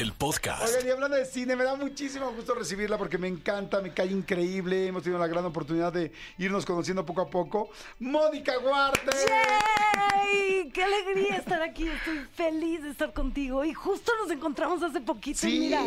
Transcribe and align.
el 0.00 0.12
podcast. 0.12 0.62
Oigan, 0.68 0.86
y 0.86 0.90
hablando 0.90 1.16
de 1.16 1.24
cine, 1.24 1.56
me 1.56 1.64
da 1.64 1.74
muchísimo 1.74 2.30
gusto 2.32 2.54
recibirla 2.54 2.96
porque 2.96 3.18
me 3.18 3.26
encanta, 3.26 3.80
me 3.80 3.92
cae 3.92 4.06
increíble. 4.06 4.86
Hemos 4.86 5.02
tenido 5.02 5.18
la 5.18 5.26
gran 5.26 5.44
oportunidad 5.44 5.92
de 5.92 6.12
irnos 6.38 6.64
conociendo 6.64 7.04
poco 7.04 7.22
a 7.22 7.28
poco. 7.28 7.70
Mónica 7.98 8.56
Guarte. 8.58 9.10
¡Yay! 9.10 10.70
¡Qué 10.70 10.84
alegría 10.84 11.36
estar 11.38 11.60
aquí! 11.62 11.88
Estoy 11.88 12.20
feliz 12.32 12.82
de 12.84 12.90
estar 12.90 13.12
contigo. 13.12 13.64
Y 13.64 13.74
justo 13.74 14.12
nos 14.22 14.30
encontramos 14.30 14.80
hace 14.84 15.00
poquito. 15.00 15.40
Sí. 15.40 15.58
Mira, 15.58 15.82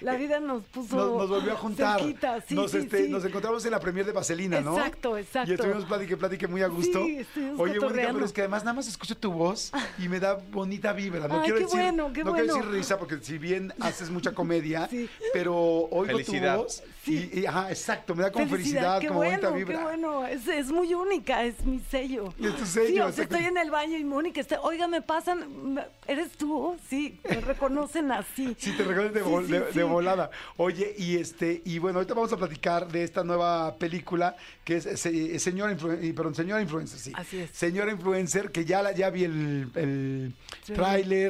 la 0.00 0.16
vida 0.16 0.40
nos 0.40 0.62
puso. 0.64 0.96
Nos, 0.96 1.18
nos 1.18 1.28
volvió 1.28 1.52
a 1.52 1.56
juntar. 1.56 2.00
cerquita. 2.00 2.40
Sí, 2.40 2.54
nos, 2.54 2.70
sí, 2.70 2.78
este, 2.78 3.04
sí. 3.04 3.10
nos 3.10 3.24
encontramos 3.26 3.62
en 3.66 3.72
la 3.72 3.80
premier 3.80 4.06
de 4.06 4.12
Vaselina, 4.12 4.60
¿no? 4.62 4.78
Exacto, 4.78 5.18
exacto. 5.18 5.50
Y 5.50 5.54
estuvimos 5.54 5.84
platique, 5.84 6.16
platique 6.16 6.46
muy 6.46 6.62
a 6.62 6.68
gusto. 6.68 7.04
Sí, 7.04 7.26
Oye, 7.58 7.78
Mónica, 7.78 8.08
pero 8.12 8.24
es 8.24 8.32
que 8.32 8.40
además 8.40 8.64
nada 8.64 8.74
más 8.74 8.88
escucho 8.88 9.16
tu 9.16 9.30
voz 9.32 9.70
y 9.98 10.08
me 10.08 10.18
da 10.18 10.34
bonita 10.34 10.94
vibra. 10.94 11.28
No 11.28 11.40
Ay, 11.40 11.42
quiero 11.42 11.56
qué 11.58 11.64
decir, 11.64 11.80
bueno, 11.80 12.12
qué 12.12 12.24
no 12.24 12.32
quiero 12.32 12.46
bueno. 12.46 12.54
decir 12.54 12.70
risa 12.70 12.98
porque 12.98 13.18
si 13.18 13.36
bien 13.36 13.49
haces 13.80 14.10
mucha 14.10 14.32
comedia, 14.32 14.86
Sí. 14.90 15.08
pero 15.32 15.54
oigo 15.90 16.04
Felicidad. 16.18 16.56
tu 16.56 16.62
voz 16.62 16.82
Sí. 17.02 17.30
y, 17.32 17.40
y, 17.40 17.46
ajá, 17.46 17.70
exacto, 17.70 18.14
me 18.14 18.22
da 18.24 18.30
como 18.30 18.46
felicidad, 18.46 19.00
qué 19.00 19.06
como 19.08 19.20
bueno, 19.20 19.32
bonita 19.50 19.56
vibra. 19.56 19.78
Qué 19.78 19.82
bueno, 19.84 20.26
es, 20.26 20.46
es 20.48 20.70
muy 20.70 20.92
única, 20.92 21.44
es 21.44 21.64
mi 21.64 21.78
sello. 21.80 22.34
Es 22.38 22.54
tu 22.56 22.66
sello, 22.66 22.86
Sí, 22.88 22.92
o 22.92 22.96
sea, 22.96 23.08
exacto. 23.08 23.36
estoy 23.36 23.44
en 23.46 23.56
el 23.56 23.70
baño 23.70 23.96
y 23.96 24.04
Mónica 24.04 24.38
está, 24.38 24.60
oiga, 24.60 24.86
me 24.86 25.00
pasan, 25.00 25.80
¿eres 26.06 26.32
tú? 26.32 26.76
Sí, 26.90 27.18
me 27.28 27.40
reconocen 27.40 28.12
así. 28.12 28.54
Sí, 28.58 28.72
te 28.76 28.84
recuerdo 28.84 29.12
de, 29.12 29.20
Sí, 29.22 29.26
vol- 29.30 29.46
sí, 29.46 29.52
de- 29.52 29.72
sí. 29.72 29.78
de 29.78 29.84
volada. 29.84 30.30
Oye, 30.58 30.94
y 30.98 31.16
este, 31.16 31.62
y 31.64 31.78
bueno, 31.78 32.00
ahorita 32.00 32.12
vamos 32.12 32.34
a 32.34 32.36
platicar 32.36 32.86
de 32.92 33.02
esta 33.02 33.24
nueva 33.24 33.76
película 33.76 34.36
que 34.62 34.76
es, 34.76 35.00
se- 35.00 35.38
Señora 35.38 35.74
perdón, 35.74 36.34
Señora 36.34 36.60
Influencer, 36.60 36.98
sí. 36.98 37.12
Así 37.16 37.38
es. 37.38 37.50
Señora 37.52 37.92
Influencer, 37.92 38.50
que 38.52 38.66
ya 38.66 38.82
la, 38.82 38.92
ya 38.92 39.08
vi 39.08 39.24
el, 39.24 39.70
el 39.74 40.34
Trailer. 40.66 40.76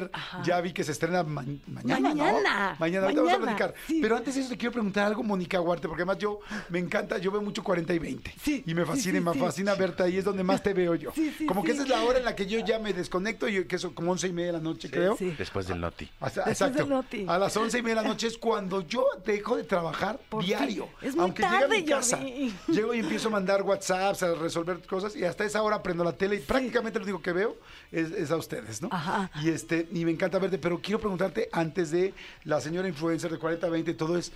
tráiler, 0.09 0.11
ya 0.43 0.59
vi 0.59 0.73
que 0.73 0.83
se 0.83 0.91
estrena 0.91 1.23
ma- 1.23 1.45
mañana. 1.67 2.10
Mañana. 2.15 2.75
Mañana, 2.79 3.05
ahorita 3.05 3.21
vamos 3.21 3.37
a 3.37 3.41
platicar. 3.41 3.73
sí. 3.87 3.99
Pero 4.01 4.17
antes 4.17 4.35
de 4.35 4.41
eso 4.41 4.49
te 4.49 4.57
quiero 4.57 4.71
preguntar 4.73 5.05
algo, 5.07 5.23
Mónica 5.23 5.59
Huarte, 5.61 5.87
porque 5.87 6.01
además 6.03 6.17
yo 6.17 6.39
me 6.69 6.79
encanta, 6.79 7.17
yo 7.17 7.31
veo 7.31 7.41
mucho 7.41 7.63
40 7.63 7.93
y 7.93 7.99
20. 7.99 8.33
Sí, 8.41 8.63
Y 8.65 8.73
me 8.73 8.85
fascina, 8.85 9.11
sí, 9.13 9.17
y 9.17 9.21
me 9.21 9.33
sí. 9.33 9.39
fascina 9.39 9.75
verte 9.75 10.03
ahí, 10.03 10.17
es 10.17 10.25
donde 10.25 10.43
más 10.43 10.61
te 10.63 10.73
veo 10.73 10.95
yo. 10.95 11.11
Sí, 11.13 11.33
sí, 11.37 11.45
como 11.45 11.63
que 11.63 11.71
sí. 11.71 11.77
esa 11.77 11.83
es 11.83 11.89
la 11.89 12.03
hora 12.03 12.19
en 12.19 12.25
la 12.25 12.35
que 12.35 12.45
yo 12.45 12.59
ya 12.59 12.79
me 12.79 12.93
desconecto, 12.93 13.47
y 13.47 13.65
que 13.65 13.75
eso 13.75 13.93
como 13.93 14.11
once 14.11 14.27
y 14.27 14.33
media 14.33 14.47
de 14.47 14.57
la 14.57 14.63
noche, 14.63 14.89
creo. 14.89 15.15
Sí. 15.17 15.33
Después 15.37 15.67
del 15.67 15.79
noti. 15.79 16.09
Hasta- 16.19 16.41
Después 16.45 16.53
exacto. 16.61 16.77
del 16.79 16.89
noti. 16.89 17.25
A 17.27 17.37
las 17.37 17.55
once 17.57 17.77
y 17.77 17.81
media 17.81 17.95
de 17.97 18.01
la 18.03 18.07
noche 18.07 18.27
es 18.27 18.37
cuando 18.37 18.81
yo 18.87 19.05
dejo 19.25 19.55
de 19.57 19.63
trabajar 19.63 20.19
Por 20.29 20.43
diario. 20.43 20.89
Es 21.01 21.15
muy 21.15 21.23
Aunque 21.25 21.43
llegue 21.43 21.55
a 21.55 21.59
tarde, 21.61 21.77
mi 21.77 21.85
casa, 21.85 22.17
Jordi. 22.17 22.53
llego 22.69 22.93
y 22.93 22.99
empiezo 22.99 23.27
a 23.27 23.31
mandar 23.31 23.61
WhatsApps, 23.63 24.23
a 24.23 24.33
resolver 24.35 24.79
cosas 24.87 25.15
y 25.15 25.23
hasta 25.25 25.43
esa 25.45 25.61
hora 25.63 25.81
prendo 25.83 26.03
la 26.03 26.13
tele 26.13 26.35
y 26.37 26.39
prácticamente 26.39 26.99
lo 26.99 27.03
único 27.05 27.21
que 27.21 27.31
veo 27.31 27.57
es, 27.91 28.11
es 28.11 28.31
a 28.31 28.37
ustedes, 28.37 28.81
¿no? 28.81 28.89
Ajá. 28.91 29.29
Y 29.43 29.49
este 29.49 29.87
y 29.91 30.05
me 30.05 30.11
encanta 30.11 30.39
verte, 30.39 30.57
pero 30.57 30.79
quiero 30.81 30.99
preguntarte 30.99 31.49
antes 31.51 31.90
de 31.91 32.13
la 32.45 32.59
señora 32.61 32.87
influencer 32.87 33.31
de 33.31 33.39
40-20 33.39 33.95
todo 33.97 34.17
es 34.17 34.31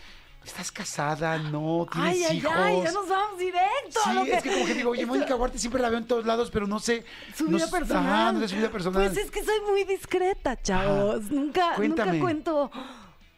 ¿Estás 0.45 0.71
casada? 0.71 1.39
¿No? 1.39 1.87
¿Tienes 1.91 2.17
Ay, 2.17 2.23
ay, 2.23 2.37
hijos? 2.37 2.51
ay, 2.55 2.81
ya 2.83 2.91
nos 2.91 3.09
vamos 3.09 3.39
directo. 3.39 3.99
Sí, 4.03 4.29
es 4.29 4.43
que 4.43 4.51
como 4.53 4.65
que 4.67 4.73
digo, 4.75 4.91
oye, 4.91 5.03
Mónica 5.03 5.35
Huarte 5.35 5.57
siempre 5.57 5.81
la 5.81 5.89
veo 5.89 5.97
en 5.97 6.05
todos 6.05 6.23
lados, 6.27 6.51
pero 6.51 6.67
no 6.67 6.79
sé. 6.79 7.03
Su 7.35 7.47
vida 7.47 7.67
personal. 7.67 8.05
Ajá, 8.05 8.31
no 8.31 8.39
sé 8.41 8.49
su 8.49 8.55
vida 8.57 8.69
personal. 8.69 9.07
Pues 9.11 9.17
es 9.25 9.31
que 9.31 9.43
soy 9.43 9.59
muy 9.67 9.85
discreta, 9.85 10.61
chavos. 10.61 11.23
Nunca, 11.31 11.73
Cuéntame. 11.75 12.11
nunca 12.11 12.21
cuento. 12.23 12.69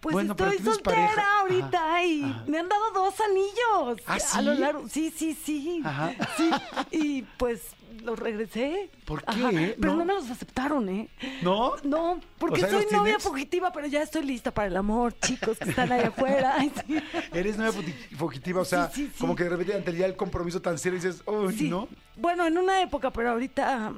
Pues 0.02 0.14
Bueno, 0.14 0.34
estoy 0.34 0.50
¿tienes 0.58 0.66
soltera 0.76 0.96
pareja? 1.08 1.40
ahorita 1.40 1.78
Ajá, 1.78 2.04
y 2.04 2.24
ajá. 2.24 2.44
me 2.48 2.60
han 2.60 2.68
dado 2.70 2.92
dos 2.94 3.14
anillos. 3.22 4.02
¿Ah, 4.06 4.18
A 4.34 4.42
lo 4.42 4.54
sí? 4.54 4.60
largo. 4.60 4.90
Sí, 4.90 5.14
sí, 5.18 5.34
sí. 5.34 5.82
Ajá. 5.86 6.14
Sí. 6.36 6.52
Y 6.92 7.22
pues 7.38 7.62
los 8.04 8.18
regresé. 8.20 8.90
¿Por 9.06 9.20
qué? 9.24 9.26
Ajá, 9.28 9.50
Pero 9.52 9.76
No. 9.80 9.96
no. 9.98 10.06
me 10.06 10.14
los 10.14 10.30
aceptaron, 10.30 10.88
¿eh? 10.90 11.10
¿No? 11.42 11.74
No, 11.84 12.20
porque 12.38 12.56
O 12.56 12.60
sea, 12.60 12.70
soy 12.70 12.84
¿los 12.84 12.92
novia 12.92 13.04
tienes? 13.18 13.24
fugitiva, 13.24 13.72
pero 13.72 13.88
ya 13.88 14.02
estoy 14.02 14.24
lista 14.24 14.52
para 14.52 14.68
el 14.68 14.78
amor, 14.78 15.14
chicos 15.20 15.58
que 15.58 15.70
están 15.70 15.92
allá 15.92 16.08
afuera. 16.10 16.56
Ay, 16.58 16.72
sí. 16.86 16.98
Eres 17.34 17.58
fugi- 17.58 17.94
fugitiva, 18.18 18.62
o 18.62 18.66
sea, 18.66 18.90
Sí, 18.92 19.06
sí, 19.06 19.12
sí. 19.14 19.20
como 19.20 19.36
que 19.36 19.44
de 19.44 19.50
repente 19.50 19.74
ante 19.76 19.96
ya 19.96 20.06
el 20.06 20.16
compromiso 20.16 20.62
tan 20.62 20.78
serio 20.78 21.00
dices, 21.00 21.24
uy. 21.26 21.70
¿no? 21.70 21.88
Bueno, 22.16 22.46
en 22.46 22.58
una 22.58 22.82
época, 22.82 23.12
pero 23.12 23.32
ahorita, 23.32 23.94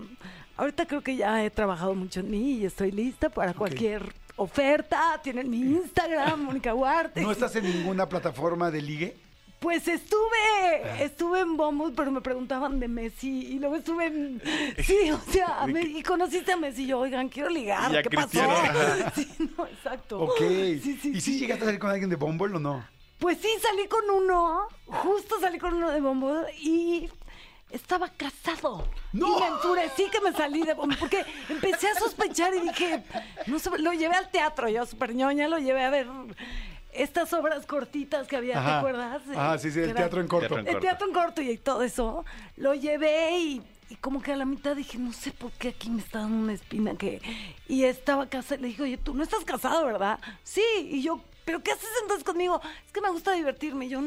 ahorita 0.57 0.85
creo 0.85 1.01
que 1.01 1.15
ya 1.15 1.43
he 1.43 1.49
trabajado 1.49 1.95
mucho 1.95 2.19
en 2.19 2.29
mí 2.31 2.53
y 2.53 2.65
estoy 2.65 2.91
lista 2.91 3.29
para 3.29 3.53
cualquier 3.53 4.13
oferta. 4.35 5.19
Tienen 5.23 5.49
mi 5.49 5.59
Instagram, 5.61 6.43
Mónica 6.43 6.73
Huarte. 6.73 7.21
¿No 7.21 7.31
estás 7.31 7.55
en 7.55 7.63
ninguna 7.65 8.07
plataforma 8.09 8.71
de 8.71 8.81
ligue? 8.81 9.17
Pues 9.59 9.87
estuve, 9.89 11.03
estuve 11.03 11.41
en 11.41 11.57
Bumble, 11.57 11.93
pero 11.95 12.11
me 12.11 12.21
preguntaban 12.21 12.79
de 12.79 12.87
Messi 12.87 13.45
y 13.45 13.59
luego 13.59 13.75
estuve 13.75 14.05
en... 14.05 14.41
Sí, 14.83 15.11
o 15.11 15.19
sea, 15.31 15.65
me- 15.67 15.81
y 15.81 16.01
conociste 16.01 16.53
a 16.53 16.57
Messi 16.57 16.83
y 16.83 16.87
yo, 16.87 16.99
oigan, 16.99 17.27
quiero 17.27 17.49
ligar, 17.49 17.91
Y 17.91 17.97
a 17.97 18.03
¿qué 18.03 18.09
pasó? 18.09 18.41
Ajá. 18.41 19.11
Sí, 19.13 19.27
no, 19.57 19.65
exacto. 19.67 20.19
Ok. 20.21 20.39
Sí, 20.39 20.97
sí, 21.01 21.09
¿Y 21.13 21.21
si 21.21 21.33
sí. 21.33 21.39
llegaste 21.39 21.63
a 21.63 21.65
salir 21.67 21.79
con 21.79 21.89
alguien 21.89 22.09
de 22.09 22.15
Bumble 22.15 22.55
o 22.55 22.59
no? 22.59 22.85
Pues 23.19 23.37
sí, 23.41 23.49
salí 23.61 23.85
con 23.89 24.09
uno, 24.09 24.67
justo 24.85 25.35
salí 25.41 25.59
con 25.59 25.73
uno 25.73 25.91
de 25.91 25.99
Bumble 25.99 26.53
y 26.57 27.09
estaba 27.69 28.07
casado. 28.07 28.87
¡No! 29.11 29.27
Y 29.37 29.41
me 29.41 29.47
enfurecí 29.47 30.05
que 30.09 30.21
me 30.21 30.31
salí 30.31 30.61
de 30.63 30.73
porque 30.73 31.25
empecé 31.49 31.89
a 31.89 31.95
sospechar 31.95 32.53
y 32.55 32.61
dije, 32.61 33.03
no 33.47 33.59
sé, 33.59 33.71
lo 33.77 33.91
llevé 33.91 34.15
al 34.15 34.31
teatro, 34.31 34.69
yo 34.69 34.85
súper 34.85 35.13
ñoña, 35.15 35.49
lo 35.49 35.59
llevé 35.59 35.83
a 35.83 35.89
ver 35.89 36.07
estas 36.93 37.31
obras 37.33 37.65
cortitas 37.65 38.27
que 38.27 38.35
había, 38.35 38.53
¿te 38.53 38.59
Ajá. 38.59 38.79
acuerdas? 38.79 39.21
Ah, 39.35 39.57
sí, 39.59 39.71
sí, 39.71 39.79
el 39.79 39.89
era- 39.89 39.95
teatro 40.01 40.21
en 40.21 40.27
corto. 40.27 40.47
Teatro 40.47 40.59
en 40.59 40.67
El 40.67 40.73
corto. 40.73 40.87
teatro 40.87 41.07
en 41.07 41.13
corto 41.13 41.41
y 41.41 41.57
todo 41.57 41.83
eso. 41.83 42.25
Lo 42.57 42.73
llevé 42.73 43.37
y, 43.37 43.61
y 43.89 43.95
como 43.97 44.21
que 44.21 44.33
a 44.33 44.35
la 44.35 44.45
mitad 44.45 44.75
dije, 44.75 44.97
no 44.97 45.13
sé 45.13 45.31
por 45.31 45.51
qué 45.53 45.69
aquí 45.69 45.89
me 45.89 46.01
está 46.01 46.19
dando 46.19 46.37
una 46.37 46.53
espina 46.53 46.95
que... 46.95 47.21
Y 47.67 47.83
estaba 47.83 48.27
casada, 48.27 48.61
le 48.61 48.67
dije, 48.69 48.81
oye, 48.83 48.97
tú 48.97 49.13
no 49.13 49.23
estás 49.23 49.43
casado, 49.45 49.85
¿verdad? 49.85 50.19
Sí, 50.43 50.63
y 50.81 51.01
yo, 51.03 51.21
¿pero 51.45 51.61
qué 51.63 51.71
haces 51.71 51.89
entonces 52.01 52.23
conmigo? 52.23 52.59
Es 52.85 52.91
que 52.91 53.01
me 53.01 53.09
gusta 53.11 53.33
divertirme. 53.33 53.85
Y 53.85 53.89
yo, 53.89 54.01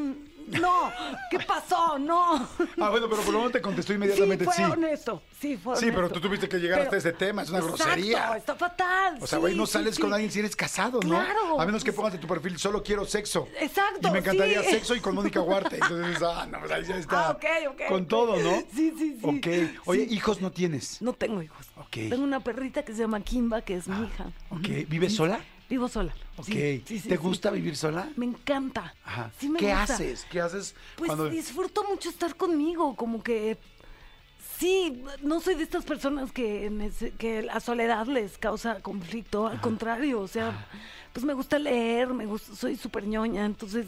no, 0.47 0.91
¿qué 1.29 1.39
pasó? 1.39 1.97
No. 1.99 2.47
Ah, 2.79 2.89
bueno, 2.89 3.07
pero 3.09 3.21
por 3.21 3.33
lo 3.33 3.39
menos 3.39 3.51
te 3.51 3.61
contestó 3.61 3.93
inmediatamente 3.93 4.45
sí, 4.45 4.51
fue 4.51 4.55
sí. 4.55 4.71
honesto. 4.71 5.21
Sí, 5.39 5.57
fue 5.57 5.75
Sí, 5.77 5.85
pero 5.87 5.99
honesto. 5.99 6.19
tú 6.19 6.27
tuviste 6.27 6.47
que 6.49 6.57
llegar 6.57 6.81
hasta 6.81 6.97
ese 6.97 7.13
tema, 7.13 7.41
es 7.43 7.49
una 7.49 7.59
Exacto, 7.59 7.83
grosería. 7.83 8.37
está 8.37 8.55
fatal. 8.55 9.17
O 9.21 9.27
sea, 9.27 9.37
sí, 9.37 9.41
güey, 9.41 9.55
no 9.55 9.65
sales 9.65 9.95
sí. 9.95 10.01
con 10.01 10.13
alguien 10.13 10.31
si 10.31 10.39
eres 10.39 10.55
casado, 10.55 10.99
¿no? 11.01 11.09
Claro. 11.09 11.59
A 11.59 11.65
menos 11.65 11.83
que 11.83 11.93
pongas 11.93 12.13
en 12.13 12.19
tu 12.21 12.27
perfil, 12.27 12.57
solo 12.57 12.83
quiero 12.83 13.05
sexo. 13.05 13.47
Exacto, 13.59 14.07
Y 14.07 14.11
me 14.11 14.19
encantaría 14.19 14.63
sexo 14.63 14.95
y 14.95 14.99
con 14.99 15.15
Mónica 15.15 15.41
Huarte. 15.41 15.75
Entonces 15.75 16.21
ah, 16.23 16.47
no, 16.49 16.59
pues 16.59 16.71
ahí 16.71 16.83
ya 16.85 16.97
está. 16.97 17.27
Ah, 17.29 17.31
ok, 17.31 17.45
ok, 17.71 17.81
Con 17.89 18.07
todo, 18.07 18.37
¿no? 18.37 18.51
Sí, 18.73 18.93
sí, 18.97 19.17
sí. 19.19 19.19
Ok. 19.21 19.47
Oye, 19.85 20.03
hijos 20.09 20.41
no 20.41 20.51
tienes. 20.51 21.01
No 21.01 21.13
tengo 21.13 21.41
hijos. 21.41 21.67
Ok. 21.77 21.91
Tengo 22.09 22.23
una 22.23 22.39
perrita 22.41 22.83
que 22.83 22.93
se 22.93 22.99
llama 22.99 23.19
Kimba, 23.21 23.61
que 23.61 23.75
es 23.75 23.87
mi 23.87 24.05
hija. 24.05 24.25
Ok. 24.49 24.87
¿Vives 24.87 25.15
sola? 25.15 25.39
Vivo 25.73 25.87
sola. 25.89 26.13
Ok. 26.37 26.45
Sí, 26.45 26.83
sí, 26.85 26.99
sí, 26.99 27.09
¿Te 27.09 27.17
gusta 27.17 27.49
vivir 27.49 27.75
sola? 27.75 28.07
Me 28.15 28.27
encanta. 28.27 28.93
Ajá. 29.03 29.31
Sí 29.39 29.49
me 29.49 29.57
¿Qué 29.57 29.73
gusta. 29.73 29.95
haces? 29.95 30.23
¿Qué 30.29 30.39
haces 30.39 30.75
Pues 30.97 31.07
cuando 31.07 31.27
disfruto 31.31 31.83
mucho 31.89 32.09
estar 32.09 32.35
conmigo, 32.35 32.95
como 32.95 33.23
que 33.23 33.57
sí, 34.59 35.01
no 35.23 35.41
soy 35.41 35.55
de 35.55 35.63
estas 35.63 35.83
personas 35.83 36.31
que, 36.31 36.71
que 37.17 37.41
la 37.41 37.59
soledad 37.59 38.05
les 38.05 38.37
causa 38.37 38.81
conflicto, 38.81 39.47
al 39.47 39.61
contrario, 39.61 40.19
o 40.21 40.27
sea, 40.27 40.67
pues 41.11 41.25
me 41.25 41.33
gusta 41.33 41.57
leer, 41.57 42.09
me 42.13 42.27
gusta, 42.27 42.55
soy 42.55 42.75
súper 42.75 43.07
ñoña, 43.07 43.43
entonces 43.43 43.87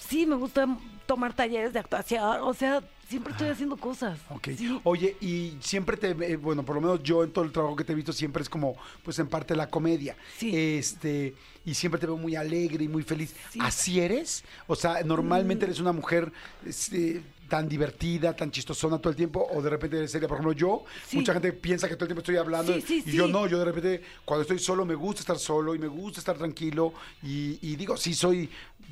sí, 0.00 0.26
me 0.26 0.36
gusta 0.36 0.66
tomar 1.06 1.34
talleres 1.34 1.72
de 1.72 1.78
actuación, 1.78 2.40
o 2.42 2.52
sea, 2.52 2.82
siempre 3.08 3.32
estoy 3.32 3.48
haciendo 3.48 3.76
cosas. 3.76 4.18
Ok. 4.28 4.48
Sí. 4.56 4.80
Oye, 4.84 5.16
y 5.20 5.56
siempre 5.60 5.96
te, 5.96 6.10
eh, 6.10 6.36
bueno, 6.36 6.62
por 6.64 6.74
lo 6.76 6.82
menos 6.82 7.02
yo 7.02 7.24
en 7.24 7.32
todo 7.32 7.44
el 7.44 7.52
trabajo 7.52 7.76
que 7.76 7.84
te 7.84 7.92
he 7.92 7.96
visto 7.96 8.12
siempre 8.12 8.42
es 8.42 8.48
como, 8.48 8.76
pues 9.02 9.18
en 9.18 9.26
parte 9.26 9.56
la 9.56 9.70
comedia. 9.70 10.16
Sí. 10.36 10.54
Este, 10.54 11.34
y 11.64 11.74
siempre 11.74 12.00
te 12.00 12.06
veo 12.06 12.16
muy 12.16 12.36
alegre 12.36 12.84
y 12.84 12.88
muy 12.88 13.02
feliz. 13.02 13.34
Sí. 13.50 13.58
¿Así 13.62 14.00
eres? 14.00 14.44
O 14.66 14.76
sea, 14.76 15.02
normalmente 15.02 15.64
eres 15.64 15.80
una 15.80 15.92
mujer 15.92 16.30
este, 16.66 17.22
tan 17.48 17.68
divertida, 17.68 18.34
tan 18.36 18.50
chistosona 18.50 18.98
todo 18.98 19.10
el 19.10 19.16
tiempo, 19.16 19.46
o 19.52 19.60
de 19.62 19.70
repente 19.70 20.06
seria. 20.08 20.28
Por 20.28 20.36
ejemplo, 20.36 20.52
yo, 20.52 20.84
Sí. 21.06 21.16
mucha 21.16 21.32
gente 21.32 21.52
piensa 21.52 21.88
que 21.88 21.94
todo 21.96 22.04
el 22.04 22.08
tiempo 22.08 22.20
estoy 22.20 22.36
hablando 22.36 22.72
Sí, 22.74 22.82
sí, 22.82 23.02
y 23.06 23.12
yo 23.12 23.26
no, 23.26 23.46
yo 23.46 23.58
de 23.58 23.64
repente 23.64 24.02
cuando 24.24 24.42
estoy 24.42 24.58
solo 24.58 24.84
me 24.84 24.94
gusta 24.94 25.20
estar 25.20 25.38
solo 25.38 25.74
y 25.74 25.78
me 25.78 25.86
gusta 25.88 26.20
estar 26.20 26.36
tranquilo 26.36 26.92
y, 27.22 27.58
y 27.62 27.76
digo, 27.76 27.96
sí 27.96 28.14
soy 28.14 28.50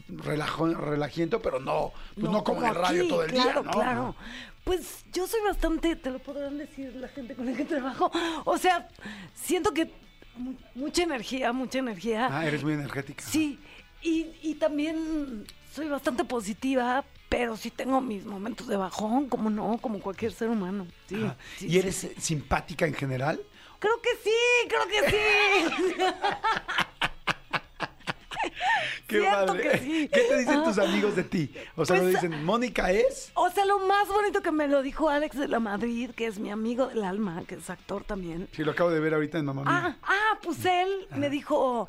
relajo, 0.09 0.67
relajiento, 0.67 1.41
pero 1.41 1.61
no, 1.61 1.93
pues 2.15 2.31
no, 2.31 2.43
como 2.43 2.63
en 2.63 2.69
el 2.69 2.75
radio 2.75 3.01
aquí, 3.03 3.09
todo 3.09 3.23
el 3.25 3.31
claro, 3.31 3.63
día, 3.63 3.63
¿no? 3.63 3.71
Claro, 3.73 4.17
Pues 4.65 5.05
yo 5.13 5.27
soy 5.27 5.41
bastante, 5.47 5.95
te 5.97 6.11
lo 6.11 6.19
podrán 6.19 6.59
decir 6.59 6.95
la 6.97 7.09
gente 7.09 7.35
con 7.35 7.47
la 7.47 7.53
que 7.57 7.65
trabajo. 7.65 8.11
O 8.45 8.59
sea, 8.59 8.89
siento 9.35 9.73
que 9.73 9.91
mu- 10.37 10.55
mucha 10.75 11.03
energía, 11.05 11.53
mucha 11.53 11.79
energía. 11.79 12.29
Ah, 12.31 12.47
eres 12.47 12.65
muy 12.65 12.73
energética. 12.73 13.25
Sí, 13.25 13.59
y, 14.03 14.27
y 14.43 14.55
también 14.57 15.45
soy 15.73 15.89
bastante 15.89 16.25
positiva, 16.25 17.05
pero 17.29 17.57
sí 17.57 17.71
tengo 17.71 18.01
mis 18.01 18.25
momentos 18.25 18.67
de 18.69 18.77
bajón, 18.77 19.29
como 19.29 19.51
no, 19.51 19.79
como 19.79 20.01
cualquier 20.01 20.33
ser 20.33 20.49
humano. 20.49 20.87
Sí, 21.09 21.25
¿Y 21.61 21.79
eres 21.79 22.09
simpática 22.19 22.87
en 22.87 22.95
general? 22.95 23.41
Creo 23.79 24.01
que 24.01 24.11
sí, 24.23 24.69
creo 24.69 24.87
que 24.89 25.11
sí. 25.11 26.05
Qué 29.07 29.21
Siento 29.21 29.47
padre. 29.47 29.63
que 29.71 29.79
sí. 29.79 30.09
¿Qué 30.13 30.21
te 30.21 30.39
dicen 30.39 30.65
tus 30.65 30.79
amigos 30.79 31.15
de 31.17 31.25
ti? 31.25 31.53
O 31.77 31.85
sea, 31.85 31.97
Pues, 31.97 32.03
¿no 32.03 32.09
dicen, 32.09 32.45
Mónica 32.45 32.91
es? 32.91 33.31
O 33.35 33.51
sea, 33.51 33.65
lo 33.65 33.79
más 33.81 34.09
bonito 34.09 34.43
que 34.43 34.51
me 34.51 34.67
lo 34.69 34.83
dijo 34.83 35.09
Alex 35.09 35.37
de 35.37 35.49
la 35.49 35.61
Madrid, 35.61 36.11
que 36.11 36.27
es 36.27 36.39
mi 36.39 36.51
amigo 36.51 36.87
del 36.89 37.05
alma, 37.05 37.43
que 37.47 37.57
es 37.57 37.71
actor 37.71 38.05
también. 38.05 38.49
Sí, 38.53 38.65
lo 38.65 38.73
acabo 38.73 38.91
de 38.91 39.01
ver 39.01 39.15
ahorita 39.15 39.39
en 39.39 39.45
Mamá 39.47 39.63
Mía. 39.63 39.73
Ah, 39.73 39.97
ah, 40.03 40.39
pues 40.43 40.65
él 40.65 41.07
me 41.17 41.31
dijo, 41.31 41.87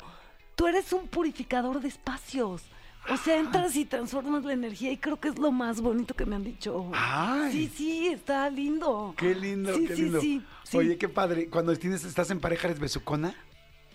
tú 0.54 0.66
eres 0.68 0.92
un 0.92 1.08
purificador 1.08 1.80
de 1.80 1.88
espacios. 1.88 2.62
O 3.10 3.16
sea, 3.16 3.38
entras 3.38 3.74
y 3.76 3.84
transformas 3.84 4.44
la 4.44 4.52
energía 4.52 4.92
y 4.92 4.98
creo 4.98 5.18
que 5.18 5.28
es 5.28 5.38
lo 5.38 5.50
más 5.50 5.80
bonito 5.80 6.14
que 6.14 6.26
me 6.26 6.36
han 6.36 6.44
dicho. 6.44 6.90
Ay. 6.94 7.52
Sí, 7.52 7.72
sí, 7.74 8.08
está 8.08 8.50
lindo. 8.50 9.14
Qué 9.16 9.34
lindo, 9.34 9.74
Sí, 9.74 9.86
qué 9.86 9.96
sí, 9.96 10.02
lindo. 10.02 10.20
sí. 10.20 10.42
Oye, 10.74 10.98
qué 10.98 11.08
padre. 11.08 11.48
Cuando 11.48 11.74
tienes, 11.76 12.04
estás 12.04 12.30
en 12.30 12.40
pareja, 12.40 12.68
¿eres 12.68 12.78
besucona? 12.80 13.34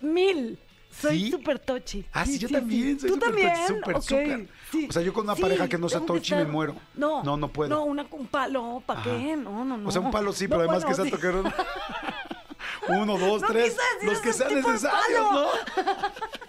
Mil. 0.02 0.58
Soy 0.92 1.26
¿Sí? 1.26 1.32
súper 1.32 1.58
tochi. 1.58 2.06
Ah, 2.14 2.24
sí, 2.26 2.38
yo 2.38 2.48
también, 2.50 3.00
soy 3.00 3.10
¿Tú 3.10 3.16
súper 3.16 3.30
también? 3.30 3.56
súper, 3.68 3.96
Ok, 3.96 4.02
súper. 4.04 4.48
sí. 4.72 4.86
O 4.90 4.94
sea, 4.94 5.02
yo 5.02 5.12
con 5.14 5.24
una 5.24 5.36
pareja 5.36 5.68
que 5.68 5.78
no 5.80 5.90
sea 5.90 6.02
tochi 6.02 6.36
me 6.36 6.46
muero. 6.46 6.76
No, 6.96 7.24
No, 7.24 7.36
no 7.36 7.48
puedo. 7.48 7.70
No, 7.70 7.84
una, 7.86 8.06
un 8.12 8.28
palo, 8.28 8.82
¿para 8.86 9.02
qué? 9.02 9.36
No, 9.36 9.66
no, 9.66 9.76
no. 9.78 9.90
O 9.90 9.92
sea, 9.92 10.02
un 10.02 10.12
palo 10.12 10.34
sí, 10.34 10.44
No, 10.46 10.50
pero 10.58 10.62
además 10.70 10.86
que 10.86 10.94
sea 10.94 11.06
sí. 11.06 11.10
toquerón. 11.12 11.52
Uno, 12.90 13.18
dos, 13.18 13.42
No 13.42 13.48
tres. 13.48 13.76
Los 14.04 14.20
que 14.20 14.34
sean 14.34 14.54
necesarios. 14.56 15.32
¿no? 15.32 15.46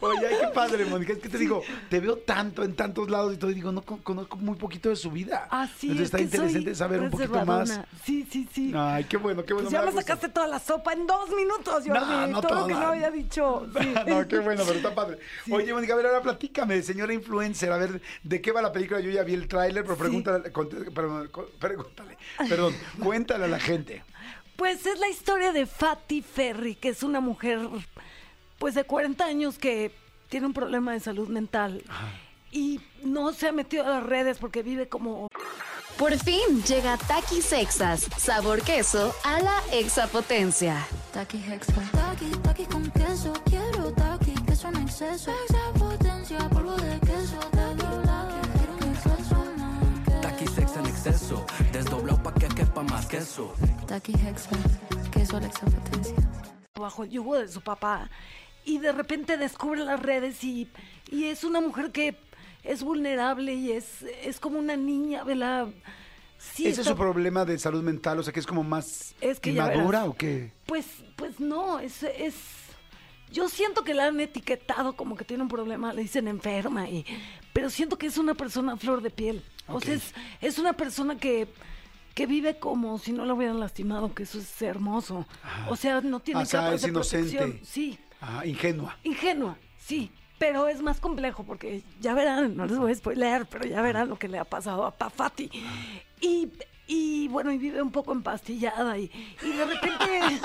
Oye, 0.00 0.26
ay, 0.26 0.36
qué 0.40 0.46
padre, 0.48 0.84
Mónica. 0.86 1.12
Es 1.12 1.18
que 1.18 1.28
te 1.28 1.38
digo, 1.38 1.62
te 1.88 2.00
veo 2.00 2.16
tanto 2.18 2.62
en 2.64 2.74
tantos 2.74 3.10
lados 3.10 3.34
y 3.34 3.36
todo, 3.36 3.50
y 3.50 3.54
digo, 3.54 3.70
no 3.72 3.82
con- 3.82 3.98
conozco 3.98 4.36
muy 4.38 4.56
poquito 4.56 4.88
de 4.88 4.96
su 4.96 5.10
vida. 5.10 5.46
Ah, 5.50 5.68
sí, 5.78 5.90
Entonces 5.90 6.14
es 6.14 6.20
está 6.20 6.20
interesante 6.38 6.74
saber 6.74 7.00
un 7.00 7.10
poquito 7.10 7.44
más. 7.44 7.80
Sí, 8.04 8.26
sí, 8.30 8.48
sí. 8.52 8.72
Ay, 8.74 9.04
qué 9.04 9.16
bueno, 9.16 9.44
qué 9.44 9.52
bueno. 9.52 9.68
Pues 9.68 9.80
ya 9.80 9.86
me 9.86 9.92
sacaste 9.92 10.28
toda 10.30 10.46
la 10.46 10.58
sopa 10.58 10.92
en 10.92 11.06
dos 11.06 11.30
minutos, 11.30 11.84
No, 11.86 11.94
Jordi. 12.00 12.32
no 12.32 12.40
todo 12.40 12.54
lo 12.60 12.66
que 12.66 12.74
no 12.74 12.86
había 12.88 13.10
dicho. 13.10 13.66
Sí. 13.80 13.94
no, 14.06 14.26
qué 14.26 14.38
bueno, 14.38 14.62
pero 14.66 14.76
está 14.78 14.94
padre. 14.94 15.18
Oye, 15.50 15.72
Mónica, 15.72 15.92
a 15.92 15.96
ver, 15.96 16.06
ahora 16.06 16.22
platícame, 16.22 16.82
señora 16.82 17.12
influencer, 17.14 17.70
a 17.72 17.76
ver, 17.76 18.00
¿de 18.22 18.40
qué 18.40 18.52
va 18.52 18.62
la 18.62 18.72
película? 18.72 19.00
Yo 19.00 19.10
ya 19.10 19.22
vi 19.22 19.34
el 19.34 19.48
tráiler, 19.48 19.84
pero 19.84 19.96
pregúntale, 19.96 20.50
perdón, 20.50 21.30
pregúntale, 21.58 22.16
perdón, 22.48 22.74
cuéntale 23.02 23.44
a 23.44 23.48
la 23.48 23.58
gente. 23.60 24.02
Pues 24.56 24.84
es 24.86 24.98
la 24.98 25.08
historia 25.08 25.52
de 25.52 25.66
Fatty 25.66 26.20
Ferry, 26.22 26.74
que 26.74 26.90
es 26.90 27.02
una 27.02 27.20
mujer 27.20 27.60
pues 28.60 28.74
de 28.74 28.84
40 28.84 29.24
años 29.24 29.58
que 29.58 29.90
tiene 30.28 30.46
un 30.46 30.52
problema 30.52 30.92
de 30.92 31.00
salud 31.00 31.28
mental 31.28 31.82
y 32.52 32.78
no 33.02 33.32
se 33.32 33.48
ha 33.48 33.52
metido 33.52 33.84
a 33.86 33.88
las 33.88 34.02
redes 34.04 34.36
porque 34.38 34.62
vive 34.62 34.86
como 34.86 35.28
Por 35.96 36.16
fin 36.18 36.62
llega 36.68 36.98
Takis 36.98 37.46
Sexas, 37.46 38.06
sabor 38.18 38.60
queso 38.62 39.14
a 39.24 39.40
la 39.40 39.62
exapotencia. 39.72 40.86
Taki 41.12 41.38
Hexa. 41.38 41.72
Taki, 41.90 42.30
taki 42.42 42.64
con 42.66 42.90
queso. 42.90 43.32
Quiero 43.46 43.92
taki, 43.92 44.32
queso 44.46 44.68
en 44.68 44.76
exceso. 44.76 45.30
Extra 45.30 45.72
potencia, 45.78 46.38
polvo 46.50 46.76
de 46.76 47.00
queso. 47.00 47.38
Taki, 47.50 47.82
taki, 48.08 48.48
quiero 48.58 48.72
un 48.74 48.82
exceso 48.94 49.44
Taqui 50.22 50.46
sex 50.46 50.76
en 50.76 50.86
exceso, 50.86 51.46
desdoblado 51.72 52.22
pa' 52.22 52.34
que 52.34 52.48
quepa 52.48 52.82
más 52.82 53.06
queso. 53.06 53.54
Taki 53.86 54.12
Hexa. 54.12 54.50
Queso 55.10 55.36
a 55.38 55.40
la 55.40 55.46
extra 55.46 55.68
potencia. 55.68 56.14
bajo 56.80 57.04
el 57.04 57.10
yugo 57.10 57.38
de 57.38 57.48
su 57.48 57.60
papá 57.60 58.08
y 58.70 58.78
de 58.78 58.92
repente 58.92 59.36
descubre 59.36 59.80
las 59.80 60.00
redes 60.00 60.42
y, 60.44 60.68
y 61.10 61.24
es 61.24 61.44
una 61.44 61.60
mujer 61.60 61.90
que 61.90 62.16
es 62.62 62.82
vulnerable 62.82 63.54
y 63.54 63.72
es, 63.72 64.02
es 64.22 64.38
como 64.38 64.58
una 64.58 64.76
niña, 64.76 65.24
¿verdad? 65.24 65.68
Sí, 66.38 66.66
¿Ese 66.66 66.82
es 66.82 66.86
su 66.86 66.96
problema 66.96 67.44
de 67.44 67.58
salud 67.58 67.82
mental? 67.82 68.18
O 68.18 68.22
sea, 68.22 68.32
que 68.32 68.40
es 68.40 68.46
como 68.46 68.62
más 68.64 69.14
Es 69.20 69.40
que 69.40 69.60
o 69.60 70.14
qué? 70.14 70.52
Pues, 70.66 70.86
pues 71.16 71.38
no, 71.40 71.78
es, 71.80 72.02
es. 72.02 72.34
Yo 73.30 73.48
siento 73.48 73.84
que 73.84 73.92
la 73.92 74.06
han 74.06 74.18
etiquetado 74.20 74.94
como 74.94 75.16
que 75.16 75.24
tiene 75.24 75.42
un 75.42 75.48
problema, 75.48 75.92
le 75.92 76.02
dicen 76.02 76.28
enferma, 76.28 76.88
y, 76.88 77.04
pero 77.52 77.70
siento 77.70 77.98
que 77.98 78.06
es 78.06 78.18
una 78.18 78.34
persona 78.34 78.76
flor 78.76 79.02
de 79.02 79.10
piel. 79.10 79.42
O 79.68 79.80
sea, 79.80 79.94
es, 79.94 80.14
es 80.40 80.58
una 80.58 80.72
persona 80.72 81.16
que, 81.18 81.46
que 82.14 82.26
vive 82.26 82.58
como 82.58 82.98
si 82.98 83.12
no 83.12 83.24
la 83.24 83.34
hubieran 83.34 83.60
lastimado, 83.60 84.14
que 84.14 84.22
eso 84.24 84.38
es 84.38 84.62
hermoso. 84.62 85.26
O 85.68 85.76
sea, 85.76 86.00
no 86.00 86.20
tiene 86.20 86.42
O 86.42 86.46
sea, 86.46 86.60
capas 86.60 86.74
es 86.76 86.82
de 86.82 86.88
inocente. 86.88 87.36
protección. 87.36 87.66
Sí, 87.66 87.98
Ah, 88.20 88.44
ingenua. 88.44 88.96
ingenua, 89.02 89.56
sí. 89.78 90.10
Pero 90.38 90.68
es 90.68 90.80
más 90.80 91.00
complejo 91.00 91.44
porque 91.44 91.82
ya 92.00 92.14
verán, 92.14 92.56
no 92.56 92.64
les 92.64 92.78
voy 92.78 92.92
a 92.92 92.94
spoilear, 92.94 93.44
pero 93.46 93.66
ya 93.68 93.82
verán 93.82 94.08
lo 94.08 94.18
que 94.18 94.26
le 94.28 94.38
ha 94.38 94.44
pasado 94.44 94.84
a 94.86 94.90
Pafati. 94.90 95.50
Y, 96.22 96.48
y 96.86 97.28
bueno, 97.28 97.52
y 97.52 97.58
vive 97.58 97.82
un 97.82 97.92
poco 97.92 98.12
empastillada 98.12 98.96
y, 98.96 99.10
y 99.42 99.52
de 99.52 99.64
repente 99.66 100.40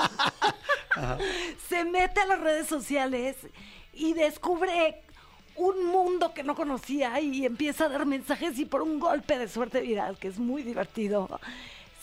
se 1.68 1.84
mete 1.84 2.20
a 2.20 2.26
las 2.26 2.40
redes 2.40 2.66
sociales 2.66 3.36
y 3.94 4.12
descubre 4.12 5.02
un 5.56 5.86
mundo 5.86 6.34
que 6.34 6.42
no 6.42 6.54
conocía 6.54 7.18
y 7.20 7.46
empieza 7.46 7.86
a 7.86 7.88
dar 7.88 8.04
mensajes 8.04 8.58
y 8.58 8.66
por 8.66 8.82
un 8.82 9.00
golpe 9.00 9.38
de 9.38 9.48
suerte 9.48 9.80
viral, 9.80 10.18
que 10.18 10.28
es 10.28 10.38
muy 10.38 10.62
divertido, 10.62 11.40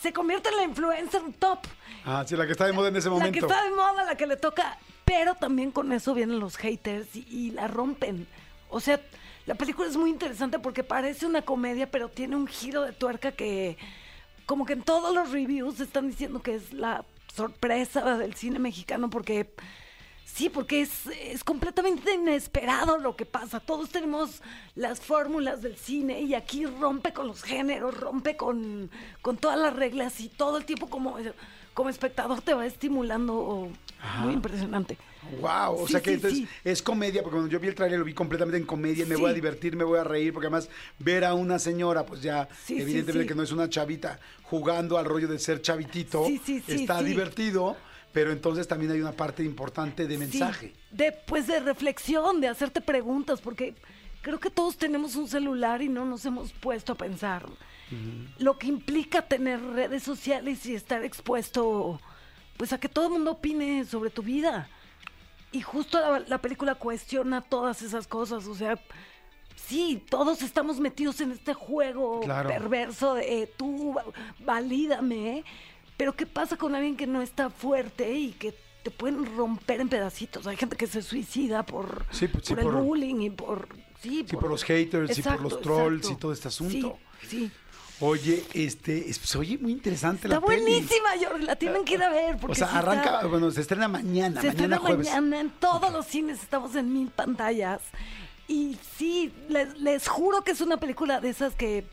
se 0.00 0.12
convierte 0.12 0.48
en 0.48 0.56
la 0.56 0.64
influencer 0.64 1.22
top. 1.38 1.60
Ah, 2.04 2.24
sí, 2.26 2.36
la 2.36 2.44
que 2.46 2.52
está 2.52 2.66
de 2.66 2.72
moda 2.72 2.88
en 2.88 2.96
ese 2.96 3.08
La 3.08 3.14
que 3.14 3.20
momento. 3.20 3.46
está 3.46 3.62
de 3.62 3.70
moda, 3.70 4.04
la 4.04 4.16
que 4.16 4.26
le 4.26 4.36
toca. 4.36 4.76
Pero 5.04 5.34
también 5.34 5.70
con 5.70 5.92
eso 5.92 6.14
vienen 6.14 6.40
los 6.40 6.56
haters 6.56 7.14
y, 7.14 7.50
la 7.50 7.68
rompen. 7.68 8.26
O 8.70 8.80
sea, 8.80 9.00
la 9.46 9.54
película 9.54 9.88
es 9.88 9.96
muy 9.96 10.10
interesante 10.10 10.58
porque 10.58 10.82
parece 10.82 11.26
una 11.26 11.42
comedia, 11.42 11.90
pero 11.90 12.08
tiene 12.08 12.36
un 12.36 12.46
giro 12.46 12.82
de 12.82 12.92
tuerca 12.92 13.32
que, 13.32 13.76
como 14.46 14.64
que 14.64 14.72
en 14.72 14.82
todos 14.82 15.14
los 15.14 15.30
reviews 15.30 15.80
están 15.80 16.08
diciendo 16.08 16.42
que 16.42 16.54
es 16.54 16.72
la 16.72 17.04
sorpresa 17.34 18.16
del 18.16 18.34
cine 18.34 18.58
mexicano 18.58 19.10
porque. 19.10 19.52
Sí, 20.24 20.48
porque 20.48 20.80
es, 20.80 21.06
es 21.06 21.44
completamente 21.44 22.12
inesperado 22.12 22.98
lo 22.98 23.14
que 23.14 23.24
pasa. 23.24 23.60
Todos 23.60 23.90
tenemos 23.90 24.42
las 24.74 24.98
fórmulas 24.98 25.62
del 25.62 25.76
cine 25.76 26.22
y 26.22 26.34
aquí 26.34 26.66
rompe 26.66 27.12
con 27.12 27.28
los 27.28 27.44
géneros, 27.44 27.96
rompe 27.96 28.36
con, 28.36 28.90
con 29.22 29.36
todas 29.36 29.60
las 29.60 29.76
reglas 29.76 30.18
y 30.18 30.28
todo 30.28 30.56
el 30.56 30.64
tiempo 30.64 30.88
como, 30.88 31.18
como 31.72 31.88
espectador 31.88 32.42
te 32.42 32.52
va 32.52 32.66
estimulando. 32.66 33.68
Muy 34.20 34.34
impresionante. 34.34 34.98
Wow, 35.40 35.76
o 35.80 35.86
Sí, 35.86 35.92
sea 35.92 36.02
que 36.02 36.10
sí, 36.10 36.14
entonces 36.16 36.38
sí. 36.40 36.48
es 36.64 36.82
comedia, 36.82 37.22
porque 37.22 37.36
cuando 37.36 37.50
yo 37.50 37.58
vi 37.58 37.68
el 37.68 37.74
trailer 37.74 37.98
lo 37.98 38.04
vi 38.04 38.12
completamente 38.12 38.58
en 38.58 38.66
comedia 38.66 39.06
me 39.06 39.16
voy 39.16 39.30
a 39.30 39.34
divertir, 39.34 39.74
me 39.76 39.84
voy 39.84 39.98
a 39.98 40.04
reír, 40.04 40.32
porque 40.32 40.48
además 40.48 40.68
ver 40.98 41.24
a 41.24 41.34
una 41.34 41.58
señora, 41.58 42.04
pues 42.04 42.20
ya 42.22 42.48
evidentemente 42.68 43.26
que 43.26 43.34
no 43.34 43.42
es 43.42 43.50
una 43.52 43.68
chavita 43.68 44.20
jugando 44.42 44.98
al 44.98 45.06
rollo 45.06 45.26
de 45.28 45.38
ser 45.38 45.62
chavitito, 45.62 46.26
está 46.68 47.02
divertido, 47.02 47.76
pero 48.12 48.30
entonces 48.32 48.68
también 48.68 48.92
hay 48.92 49.00
una 49.00 49.12
parte 49.12 49.42
importante 49.42 50.06
de 50.06 50.18
mensaje. 50.18 50.68
Sí, 50.68 50.80
de, 50.90 51.12
pues 51.26 51.46
de 51.46 51.60
reflexión, 51.60 52.40
de 52.40 52.48
hacerte 52.48 52.80
preguntas, 52.80 53.40
porque 53.40 53.74
creo 54.22 54.38
que 54.38 54.50
todos 54.50 54.76
tenemos 54.76 55.16
un 55.16 55.26
celular 55.28 55.82
y 55.82 55.88
no 55.88 56.04
nos 56.04 56.24
hemos 56.26 56.52
puesto 56.52 56.92
a 56.92 56.96
pensar 56.96 57.46
lo 58.38 58.58
que 58.58 58.66
implica 58.66 59.22
tener 59.22 59.60
redes 59.62 60.02
sociales 60.02 60.66
y 60.66 60.74
estar 60.74 61.04
expuesto 61.04 62.00
pues 62.56 62.72
a 62.72 62.78
que 62.78 62.88
todo 62.88 63.06
el 63.06 63.12
mundo 63.12 63.32
opine 63.32 63.84
sobre 63.84 64.10
tu 64.10 64.22
vida. 64.22 64.68
Y 65.52 65.60
justo 65.62 66.00
la, 66.00 66.20
la 66.20 66.38
película 66.38 66.74
cuestiona 66.74 67.40
todas 67.40 67.82
esas 67.82 68.06
cosas, 68.08 68.46
o 68.46 68.54
sea, 68.54 68.78
sí, 69.54 70.02
todos 70.10 70.42
estamos 70.42 70.80
metidos 70.80 71.20
en 71.20 71.30
este 71.32 71.54
juego 71.54 72.20
Claro. 72.20 72.48
perverso 72.48 73.14
de 73.14 73.42
eh, 73.42 73.52
tú 73.56 73.94
va- 73.94 74.04
valídame, 74.40 75.44
pero 75.96 76.14
¿qué 76.14 76.26
pasa 76.26 76.56
con 76.56 76.74
alguien 76.74 76.96
que 76.96 77.06
no 77.06 77.22
está 77.22 77.50
fuerte 77.50 78.12
y 78.14 78.32
que 78.32 78.54
te 78.82 78.90
pueden 78.90 79.36
romper 79.36 79.80
en 79.80 79.88
pedacitos? 79.88 80.46
Hay 80.48 80.56
gente 80.56 80.76
que 80.76 80.86
se 80.88 81.02
suicida 81.02 81.64
por, 81.64 82.04
Sí, 82.10 82.26
pues, 82.28 82.44
sí, 82.46 82.54
por 82.54 82.64
el 82.64 82.70
por- 82.70 82.82
bullying 82.82 83.20
y 83.20 83.30
por... 83.30 83.68
Sí, 84.00 84.26
Sí, 84.28 84.36
por 84.36 84.50
los 84.50 84.64
haters 84.64 85.16
y 85.18 85.22
por 85.22 85.40
los 85.40 85.60
trolls 85.62 85.98
exacto. 86.00 86.18
y 86.18 86.20
todo 86.20 86.32
este 86.32 86.48
asunto. 86.48 86.98
Sí, 87.22 87.28
sí. 87.28 87.50
Oye, 88.00 88.44
este, 88.54 89.08
es- 89.08 89.16
se 89.18 89.38
oye 89.38 89.56
muy 89.58 89.72
interesante 89.72 90.26
Está 90.26 90.40
la 90.40 90.46
peli. 90.46 90.62
buenísima, 90.62 91.08
Jordi, 91.22 91.44
la 91.44 91.56
tienen 91.56 91.84
que 91.84 91.94
ir 91.94 92.02
a 92.02 92.08
ver. 92.10 92.36
Porque 92.38 92.52
O 92.52 92.54
sea, 92.54 92.68
sí 92.68 92.76
está- 92.76 92.90
arranca, 92.90 93.26
bueno, 93.26 93.50
se 93.50 93.60
estrena 93.60 93.86
mañana, 93.88 94.40
Se 94.40 94.48
mañana 94.48 94.50
estrena 94.50 94.78
jueves. 94.78 95.06
mañana 95.08 95.40
en 95.40 95.50
todos 95.50 95.92
los 95.92 96.04
cines, 96.06 96.42
estamos 96.42 96.74
en 96.74 96.92
mil 96.92 97.08
pantallas. 97.10 97.80
Y 98.48 98.76
sí, 98.98 99.32
les, 99.48 99.78
les 99.78 100.08
juro 100.08 100.42
que 100.42 100.50
es 100.52 100.60
una 100.60 100.76
película 100.76 101.20
de 101.20 101.30
esas 101.30 101.54
que 101.54 101.86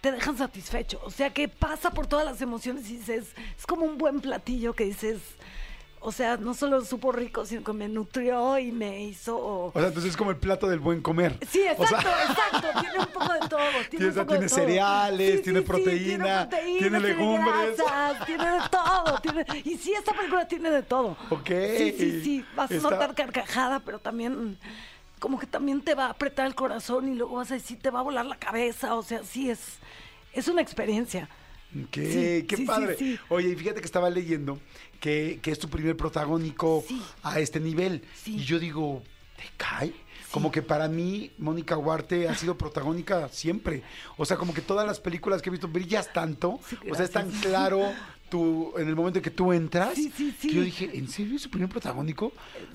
te 0.00 0.12
dejan 0.12 0.38
satisfecho. 0.38 1.00
O 1.04 1.10
sea, 1.10 1.34
que 1.34 1.48
pasa 1.48 1.90
por 1.90 2.06
todas 2.06 2.24
las 2.24 2.40
emociones 2.40 2.88
y 2.88 2.98
dices, 2.98 3.26
es 3.58 3.66
como 3.66 3.84
un 3.84 3.98
buen 3.98 4.20
platillo 4.20 4.74
que 4.74 4.84
dices, 4.84 5.18
o 6.00 6.12
sea, 6.12 6.36
no 6.36 6.54
solo 6.54 6.84
supo 6.84 7.12
rico, 7.12 7.44
sino 7.46 7.62
que 7.64 7.72
me 7.72 7.88
nutrió 7.88 8.58
y 8.58 8.72
me 8.72 9.02
hizo... 9.04 9.36
O 9.38 9.72
sea, 9.74 9.88
entonces 9.88 10.10
es 10.12 10.16
como 10.16 10.30
el 10.30 10.36
plato 10.36 10.68
del 10.68 10.78
buen 10.78 11.00
comer. 11.02 11.36
Sí, 11.50 11.62
O 11.76 11.86
sea, 11.86 11.98
exacto, 11.98 12.08
exacto. 12.60 12.80
Tiene 12.80 12.98
un 13.00 13.06
poco 13.12 13.32
de 13.32 13.38
todo. 13.48 13.58
Tiene, 13.58 13.88
Tiene- 13.90 14.06
un 14.08 14.14
poco 14.14 14.26
tiene 14.28 14.40
de 14.44 14.48
todo. 14.48 14.58
cereales, 14.58 15.42
tiene 15.42 15.62
proteína, 15.62 16.48
tiene, 16.48 16.48
proteína, 16.48 16.78
tiene 16.78 17.00
legumbres. 17.00 17.76
grasas, 17.76 18.26
tiene 18.26 18.44
de 18.44 18.58
todo. 18.70 19.18
tiene- 19.20 19.46
y 19.64 19.76
sí, 19.76 19.92
esta 19.92 20.12
película 20.12 20.46
tiene 20.48 20.70
de 20.70 20.82
todo. 20.82 21.16
Ok. 21.30 21.48
Sí, 21.76 21.94
sí, 21.98 22.20
sí. 22.22 22.44
Vas 22.56 22.70
a 22.70 22.74
notar 22.74 23.14
carcajada, 23.14 23.80
pero 23.80 23.98
también 23.98 24.58
como 25.18 25.38
que 25.38 25.46
también 25.46 25.80
te 25.80 25.94
va 25.94 26.06
a 26.06 26.10
apretar 26.10 26.46
el 26.46 26.54
corazón 26.54 27.08
y 27.08 27.14
luego 27.16 27.36
vas 27.36 27.50
a 27.50 27.54
decir, 27.54 27.78
te 27.80 27.90
va 27.90 28.00
a 28.00 28.02
volar 28.02 28.24
la 28.24 28.36
cabeza. 28.36 28.94
O 28.94 29.02
sea, 29.02 29.22
sí, 29.24 29.50
es, 29.50 29.78
es 30.32 30.46
una 30.48 30.62
experiencia. 30.62 31.28
Sí, 31.70 31.86
Qué 31.90 32.46
sí, 32.48 32.56
sí, 32.56 32.64
padre. 32.64 32.96
sí. 32.96 33.18
Oye, 33.28 33.50
y 33.50 33.54
fíjate 33.54 33.80
que 33.80 33.84
estaba 33.86 34.08
leyendo 34.08 34.58
que, 35.00 35.38
que 35.42 35.50
es 35.50 35.58
tu 35.58 35.68
primer 35.68 35.96
protagónico 35.96 36.84
Sí. 36.86 37.00
a 37.22 37.40
este 37.40 37.60
nivel. 37.60 38.02
Sí. 38.22 38.36
Y 38.36 38.44
yo 38.44 38.58
digo, 38.58 39.02
¿te 39.36 39.44
cae? 39.56 39.92
Como 40.30 40.50
que 40.52 40.60
para 40.60 40.88
mí, 40.88 41.30
Mónica 41.38 41.76
Huarte 41.78 42.28
ha 42.28 42.34
sido 42.34 42.58
protagónica 42.58 43.28
siempre. 43.30 43.82
O 44.18 44.26
sea, 44.26 44.36
como 44.36 44.52
que 44.52 44.60
todas 44.60 44.86
las 44.86 45.00
películas 45.00 45.40
que 45.40 45.48
he 45.48 45.52
visto 45.52 45.68
brillas 45.68 46.12
tanto. 46.12 46.60
Sí, 46.68 46.76
o 46.90 46.94
sea, 46.94 47.06
es 47.06 47.10
tan 47.10 47.30
claro 47.30 47.90
tú, 48.28 48.74
en 48.76 48.86
el 48.88 48.94
momento 48.94 49.20
en 49.20 49.22
que 49.22 49.30
tú 49.30 49.54
entras. 49.54 49.94
Sí, 49.94 50.12
sí, 50.14 50.34
sí. 50.38 50.48
Que 50.48 50.54
yo 50.54 50.60
dije, 50.60 50.90
¿en 50.92 51.08
serio 51.08 51.36
es 51.36 51.40
su 51.42 51.48
primer 51.50 51.70
protagónico? 51.70 52.30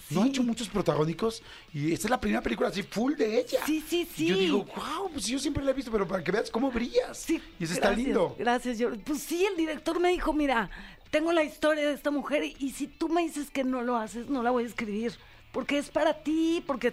No 0.10 0.22
ha 0.22 0.24
Sí. 0.24 0.30
hecho 0.32 0.42
muchos 0.42 0.68
protagónicos. 0.68 1.44
Y 1.72 1.92
esta 1.94 2.08
es 2.08 2.10
la 2.10 2.20
primera 2.20 2.42
película 2.42 2.70
así 2.70 2.82
full 2.82 3.14
de 3.14 3.42
ella. 3.42 3.60
Sí, 3.68 3.84
sí, 3.88 4.08
Y 4.18 4.26
yo 4.30 4.36
sí. 4.36 4.42
digo, 4.42 4.66
wow, 4.76 5.12
pues 5.14 5.28
yo 5.28 5.38
siempre 5.38 5.64
la 5.64 5.70
he 5.72 5.74
visto, 5.76 5.92
pero 5.92 6.08
para 6.08 6.24
que 6.24 6.32
veas 6.32 6.50
cómo 6.50 6.72
brillas. 6.72 7.20
Sí, 7.20 7.40
y 7.60 7.66
eso 7.66 7.74
está 7.74 7.92
lindo. 7.92 8.36
Gracias, 8.40 8.80
yo. 8.80 8.90
Pues 9.06 9.22
sí, 9.22 9.46
el 9.46 9.56
director 9.58 10.00
me 10.00 10.10
dijo, 10.10 10.34
mira, 10.34 10.72
tengo 11.14 11.32
la 11.32 11.44
historia 11.44 11.88
de 11.88 11.94
esta 11.94 12.10
mujer 12.10 12.44
y 12.58 12.72
si 12.72 12.88
tú 12.88 13.08
me 13.08 13.22
dices 13.22 13.52
que 13.52 13.64
no 13.64 13.84
lo 13.84 13.98
haces, 13.98 14.30
no 14.30 14.42
la 14.42 14.50
voy 14.50 14.64
a 14.64 14.68
escribir. 14.68 15.14
Porque 15.52 15.78
es 15.78 15.92
para 15.92 16.24
ti, 16.24 16.64
porque 16.66 16.92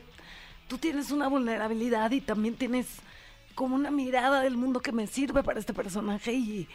tú 0.68 0.76
tienes 0.76 1.10
una 1.10 1.26
vulnerabilidad 1.26 2.10
y 2.10 2.20
también 2.20 2.54
tienes 2.54 2.86
como 3.54 3.74
una 3.76 3.90
mirada 3.90 4.42
del 4.42 4.58
mundo 4.58 4.80
que 4.80 4.92
me 4.92 5.06
sirve 5.06 5.42
para 5.42 5.58
este 5.58 5.72
personaje 5.74 6.32
y... 6.34 6.68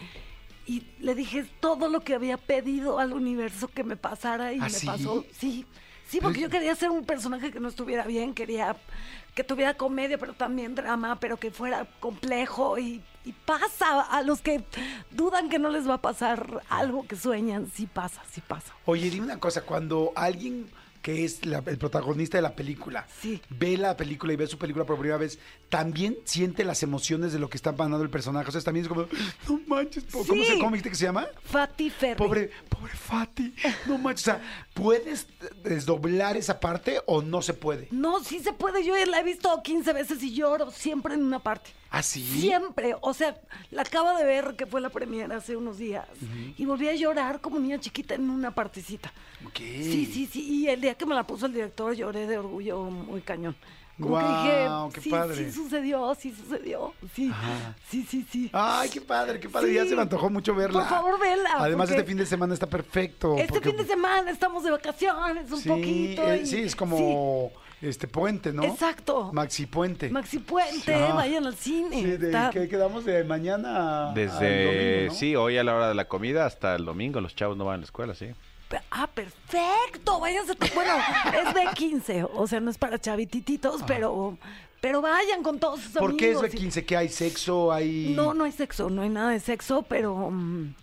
Y 0.67 0.81
le 0.99 1.13
dije 1.13 1.45
todo 1.59 1.89
lo 1.89 1.99
que 1.99 2.15
había 2.15 2.37
pedido 2.37 2.97
al 2.97 3.13
universo 3.13 3.67
que 3.67 3.83
me 3.83 3.95
pasara 3.95 4.51
y 4.51 4.57
¿Ah, 4.59 4.63
me 4.63 4.69
sí? 4.71 4.87
pasó. 4.87 5.23
Sí, 5.31 5.63
sí, 6.07 6.19
porque 6.19 6.39
Pero- 6.39 6.47
yo 6.47 6.49
quería 6.49 6.73
ser 6.73 6.89
un 6.89 7.05
personaje 7.05 7.51
que 7.51 7.59
no 7.59 7.67
estuviera 7.69 8.07
bien, 8.07 8.33
quería 8.33 8.75
que 9.35 9.43
tuviera 9.43 9.75
comedia, 9.75 10.17
pero 10.17 10.33
también 10.33 10.73
drama, 10.75 11.19
pero 11.19 11.37
que 11.37 11.51
fuera 11.51 11.85
complejo 11.99 12.79
y, 12.79 13.03
y 13.25 13.33
pasa 13.33 14.01
a 14.01 14.21
los 14.23 14.41
que 14.41 14.63
dudan 15.11 15.49
que 15.49 15.59
no 15.59 15.69
les 15.69 15.87
va 15.87 15.95
a 15.95 16.01
pasar 16.01 16.61
algo 16.69 17.05
que 17.05 17.15
sueñan, 17.15 17.69
sí 17.71 17.85
pasa, 17.85 18.23
sí 18.31 18.41
pasa. 18.41 18.73
Oye, 18.85 19.09
dime 19.09 19.25
una 19.25 19.39
cosa, 19.39 19.61
cuando 19.61 20.11
alguien 20.15 20.69
que 21.01 21.23
es 21.23 21.45
la- 21.45 21.61
el 21.67 21.77
protagonista 21.77 22.39
de 22.39 22.41
la 22.41 22.55
película 22.55 23.05
Sí. 23.21 23.39
ve 23.51 23.77
la 23.77 23.95
película 23.95 24.33
y 24.33 24.37
ve 24.37 24.47
su 24.47 24.57
película 24.57 24.85
por 24.85 24.97
primera 24.97 25.19
vez, 25.19 25.37
también 25.69 26.17
siente 26.23 26.63
las 26.63 26.81
emociones 26.81 27.31
de 27.31 27.37
lo 27.37 27.47
que 27.47 27.57
está 27.57 27.75
pasando 27.75 28.01
el 28.01 28.09
personaje. 28.09 28.49
O 28.49 28.51
sea, 28.51 28.59
también 28.61 28.85
es 28.85 28.89
como, 28.89 29.05
no 29.47 29.61
manches, 29.67 30.03
¿cómo, 30.11 30.23
Sí. 30.23 30.45
se, 30.45 30.53
¿cómo 30.57 30.71
dijiste 30.71 30.89
que 30.89 30.95
se 30.95 31.05
llama? 31.05 31.27
Fati 31.43 31.91
Ferri. 31.91 32.15
Pobre, 32.17 32.49
pobre 32.69 32.93
Fati, 32.95 33.53
no 33.85 33.99
manches. 33.99 34.29
O 34.29 34.31
sea, 34.31 34.64
¿puedes 34.75 35.25
desdoblar 35.63 36.37
esa 36.37 36.59
parte 36.59 36.99
o 37.07 37.21
no 37.21 37.41
se 37.41 37.53
puede? 37.53 37.87
No, 37.91 38.23
sí 38.23 38.39
se 38.39 38.53
puede. 38.53 38.83
Yo 38.83 38.93
la 39.05 39.21
he 39.21 39.23
visto 39.23 39.63
15 39.63 39.93
veces 39.93 40.21
y 40.21 40.35
lloro 40.35 40.69
siempre 40.69 41.15
en 41.15 41.23
una 41.23 41.39
parte. 41.39 41.71
¿Ah, 41.89 42.03
sí? 42.03 42.23
Siempre. 42.23 42.93
O 43.01 43.13
sea, 43.13 43.39
la 43.71 43.83
acabo 43.83 44.15
de 44.17 44.25
ver 44.25 44.55
que 44.57 44.65
fue 44.65 44.81
la 44.81 44.89
premiera 44.89 45.37
hace 45.37 45.55
unos 45.55 45.77
días. 45.77 46.05
Y 46.57 46.65
volví 46.65 46.89
a 46.89 46.93
llorar 46.93 47.39
como 47.41 47.57
niña 47.57 47.79
chiquita 47.79 48.15
en 48.15 48.29
una 48.29 48.53
partecita. 48.53 49.11
Ok. 49.47 49.57
Sí, 49.57 50.09
sí, 50.13 50.29
sí. 50.31 50.41
Y 50.43 50.67
el 50.67 50.81
día 50.81 50.93
que 50.95 51.05
me 51.05 51.15
la 51.15 51.25
puso 51.25 51.45
el 51.45 51.53
director 51.53 51.93
lloré 51.93 52.27
de 52.27 52.37
orgullo 52.37 52.81
muy 52.83 53.21
cañón. 53.21 53.55
Como 53.99 54.17
que 54.17 54.23
dije, 54.25 54.67
qué 54.93 55.01
sí, 55.01 55.09
padre. 55.09 55.35
sí 55.45 55.51
sucedió, 55.51 56.15
sí 56.15 56.35
sucedió. 56.35 56.93
Sí, 57.13 57.29
Ajá. 57.31 57.75
sí, 57.89 58.05
sí, 58.09 58.25
sí. 58.29 58.49
Ay, 58.51 58.89
qué 58.89 58.99
padre, 58.99 59.39
qué 59.39 59.47
padre. 59.47 59.73
Ya 59.73 59.85
se 59.85 59.95
me 59.95 60.01
antojó 60.01 60.29
mucho 60.29 60.53
verla. 60.53 60.81
Por 60.81 60.89
favor, 60.89 61.19
vela, 61.19 61.49
Además, 61.57 61.89
este 61.89 62.03
fin 62.03 62.17
de 62.17 62.25
semana 62.25 62.53
está 62.53 62.67
perfecto. 62.67 63.35
este 63.37 63.53
porque- 63.53 63.69
fin 63.69 63.77
de 63.77 63.85
semana 63.85 64.29
estamos 64.31 64.63
de 64.63 64.71
vacaciones 64.71 65.49
un 65.51 65.59
sí, 65.61 65.69
poquito. 65.69 66.23
eh, 66.29 66.41
y- 66.43 66.45
sí, 66.45 66.59
es 66.59 66.75
como 66.75 67.51
este 67.81 68.07
puente, 68.07 68.51
¿no? 68.51 68.63
Exacto. 68.63 69.31
Maxi 69.31 69.65
Puente. 69.65 70.09
Maxi 70.09 70.39
Puente, 70.39 70.93
Ajá. 70.93 71.13
vayan 71.13 71.45
al 71.45 71.55
cine. 71.55 71.95
Sí, 72.01 72.05
de, 72.05 72.27
está- 72.27 72.49
¿qué 72.49 72.67
quedamos 72.67 73.05
de 73.05 73.23
mañana? 73.23 74.11
Desde, 74.13 74.65
domingo, 75.05 75.13
¿no? 75.13 75.19
sí, 75.19 75.35
hoy 75.37 75.57
a 75.57 75.63
la 75.63 75.73
hora 75.75 75.87
de 75.87 75.95
la 75.95 76.07
comida 76.09 76.45
hasta 76.45 76.75
el 76.75 76.83
domingo 76.83 77.21
los 77.21 77.33
chavos 77.35 77.55
no 77.55 77.63
van 77.65 77.75
a 77.75 77.77
la 77.77 77.83
escuela, 77.85 78.13
sí. 78.15 78.27
Ah, 78.91 79.07
perfecto, 79.07 80.19
váyanse. 80.19 80.53
Bueno, 80.73 80.93
es 81.47 81.53
de 81.53 81.61
15, 81.75 82.23
o 82.33 82.47
sea, 82.47 82.59
no 82.59 82.71
es 82.71 82.77
para 82.77 82.99
chavitititos, 82.99 83.83
pero, 83.83 84.37
pero 84.81 85.01
vayan 85.01 85.43
con 85.43 85.59
todos 85.59 85.79
sus 85.81 85.95
Ah. 85.95 85.99
¿Por 85.99 86.17
qué 86.17 86.31
es 86.31 86.37
amigos. 86.37 86.51
de 86.51 86.57
y- 86.57 86.61
15? 86.61 86.85
¿Que 86.85 86.97
hay 86.97 87.09
sexo? 87.09 87.71
¿Hay...? 87.71 88.13
No, 88.15 88.33
no 88.33 88.43
hay 88.43 88.51
sexo, 88.51 88.89
no 88.89 89.01
hay 89.03 89.09
nada 89.09 89.31
de 89.31 89.39
sexo, 89.39 89.83
pero 89.83 90.29
mm, 90.31 90.73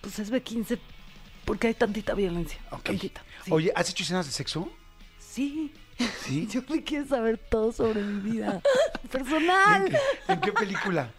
pues 0.00 0.18
es 0.18 0.30
B15 0.32 0.78
porque 1.44 1.68
hay 1.68 1.74
tantita 1.74 2.14
violencia. 2.14 2.58
Ok. 2.70 2.82
Tantita. 2.84 3.22
sí. 3.44 3.50
Oye, 3.52 3.72
¿has 3.74 3.88
hecho 3.90 4.02
escenas 4.02 4.26
de 4.26 4.32
sexo? 4.32 4.70
Sí. 5.18 5.72
Sí. 6.22 6.46
Yo 6.50 6.62
me 6.68 6.82
quiero 6.82 7.06
saber 7.06 7.38
todo 7.38 7.70
sobre 7.72 8.00
mi 8.02 8.30
vida 8.32 8.60
¿En 9.02 9.08
personal. 9.08 9.84
qué, 9.90 10.32
en 10.32 10.40
qué 10.40 10.52
película? 10.52 11.10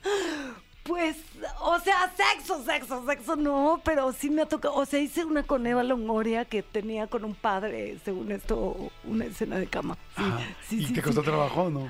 Pues, 0.86 1.18
o 1.62 1.80
sea, 1.80 2.13
sexo, 2.15 2.63
sexo, 2.63 3.04
sexo 3.08 3.36
no, 3.36 3.82
pero 3.84 4.13
sí 4.13 4.30
me 4.30 4.44
ha 4.44 4.46
tocado. 4.46 4.75
O 4.75 4.86
sea, 4.86 5.00
hice 5.00 5.25
una 5.25 5.42
con 5.42 5.65
Eva 5.65 5.82
Longoria 5.82 6.46
que 6.46 6.62
tenía 6.62 7.08
con 7.08 7.25
un 7.25 7.34
padre, 7.34 7.98
según 8.06 8.32
esto, 8.32 8.92
una 9.04 9.25
escena 9.25 9.58
de 9.58 9.65
cama. 9.65 9.98
Sí, 10.15 10.24
Ajá. 10.24 10.39
sí, 10.70 10.77
¿Y 10.84 10.86
sí, 10.86 10.94
te 10.94 11.01
costó 11.01 11.24
trabajo 11.24 11.63
o 11.63 11.70
no? 11.72 11.89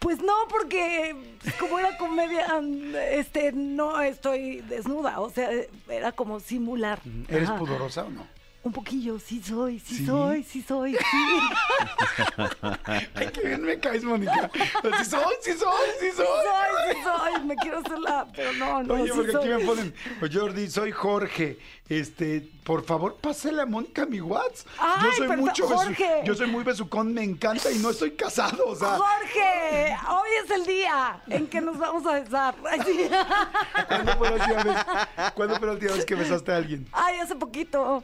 Pues 0.00 0.18
no, 0.20 0.34
porque 0.50 1.16
como 1.58 1.78
era 1.78 1.96
comedia, 1.96 2.46
este, 3.10 3.52
no 3.52 3.98
estoy 4.02 4.60
desnuda. 4.60 5.20
O 5.20 5.30
sea, 5.30 5.48
era 5.88 6.12
como 6.12 6.40
simular. 6.40 7.00
¿Eres 7.28 7.48
Ajá. 7.48 7.58
pudorosa 7.58 8.04
o 8.04 8.10
no? 8.10 8.26
Un 8.64 8.72
poquillo, 8.72 9.18
sí 9.18 9.42
soy, 9.42 9.78
sí, 9.78 9.96
¿Sí? 9.98 10.06
soy, 10.06 10.42
sí 10.42 10.62
soy, 10.62 10.94
sí. 10.94 10.98
Ay, 13.14 13.28
qué 13.32 13.46
bien 13.46 13.62
me 13.62 13.78
caes, 13.78 14.04
Mónica. 14.04 14.50
Sí 14.54 15.04
soy, 15.04 15.34
sí 15.42 15.52
soy, 15.52 15.52
sí 15.52 15.52
soy. 15.52 15.58
soy, 15.58 15.86
sí 16.00 16.10
soy. 16.16 16.26
Me 17.54 17.62
quiero 17.62 17.78
hacer 17.78 17.98
la, 17.98 18.26
pero 18.34 18.52
no, 18.54 18.82
no, 18.82 18.94
Oye, 18.94 19.04
sí 19.04 19.10
porque 19.14 19.36
aquí 19.36 19.48
me 19.48 19.58
ponen, 19.60 19.94
"Oh, 20.22 20.26
Jordi, 20.32 20.68
soy 20.70 20.90
Jorge. 20.92 21.58
Este, 21.86 22.40
por 22.64 22.82
favor, 22.84 23.16
pásale 23.20 23.60
a 23.60 23.66
Mónica 23.66 24.06
mi 24.06 24.18
WhatsApp. 24.18 24.66
yo 25.02 25.12
soy 25.12 25.36
mucho 25.36 25.68
besu- 25.68 25.74
Jorge. 25.74 26.22
yo 26.24 26.34
soy 26.34 26.46
muy 26.46 26.64
besucón, 26.64 27.12
me 27.12 27.22
encanta 27.22 27.70
y 27.70 27.78
no 27.78 27.90
estoy 27.90 28.12
casado, 28.12 28.66
o 28.68 28.74
sea. 28.74 28.96
Jorge, 28.96 29.94
hoy 30.08 30.28
es 30.42 30.50
el 30.50 30.64
día 30.64 31.22
en 31.28 31.46
que 31.46 31.60
nos 31.60 31.76
vamos 31.78 32.06
a 32.06 32.20
besar. 32.20 32.54
¿Cuándo 33.88 34.12
fue 34.16 34.30
la 34.30 34.34
última 34.36 34.62
vez? 34.64 34.86
¿Cuándo 35.34 35.56
fue 35.58 35.66
la 35.66 35.72
última 35.74 35.92
vez 35.92 36.04
que 36.06 36.14
besaste 36.14 36.52
a 36.52 36.56
alguien? 36.56 36.88
Ay, 36.92 37.18
hace 37.20 37.36
poquito. 37.36 38.02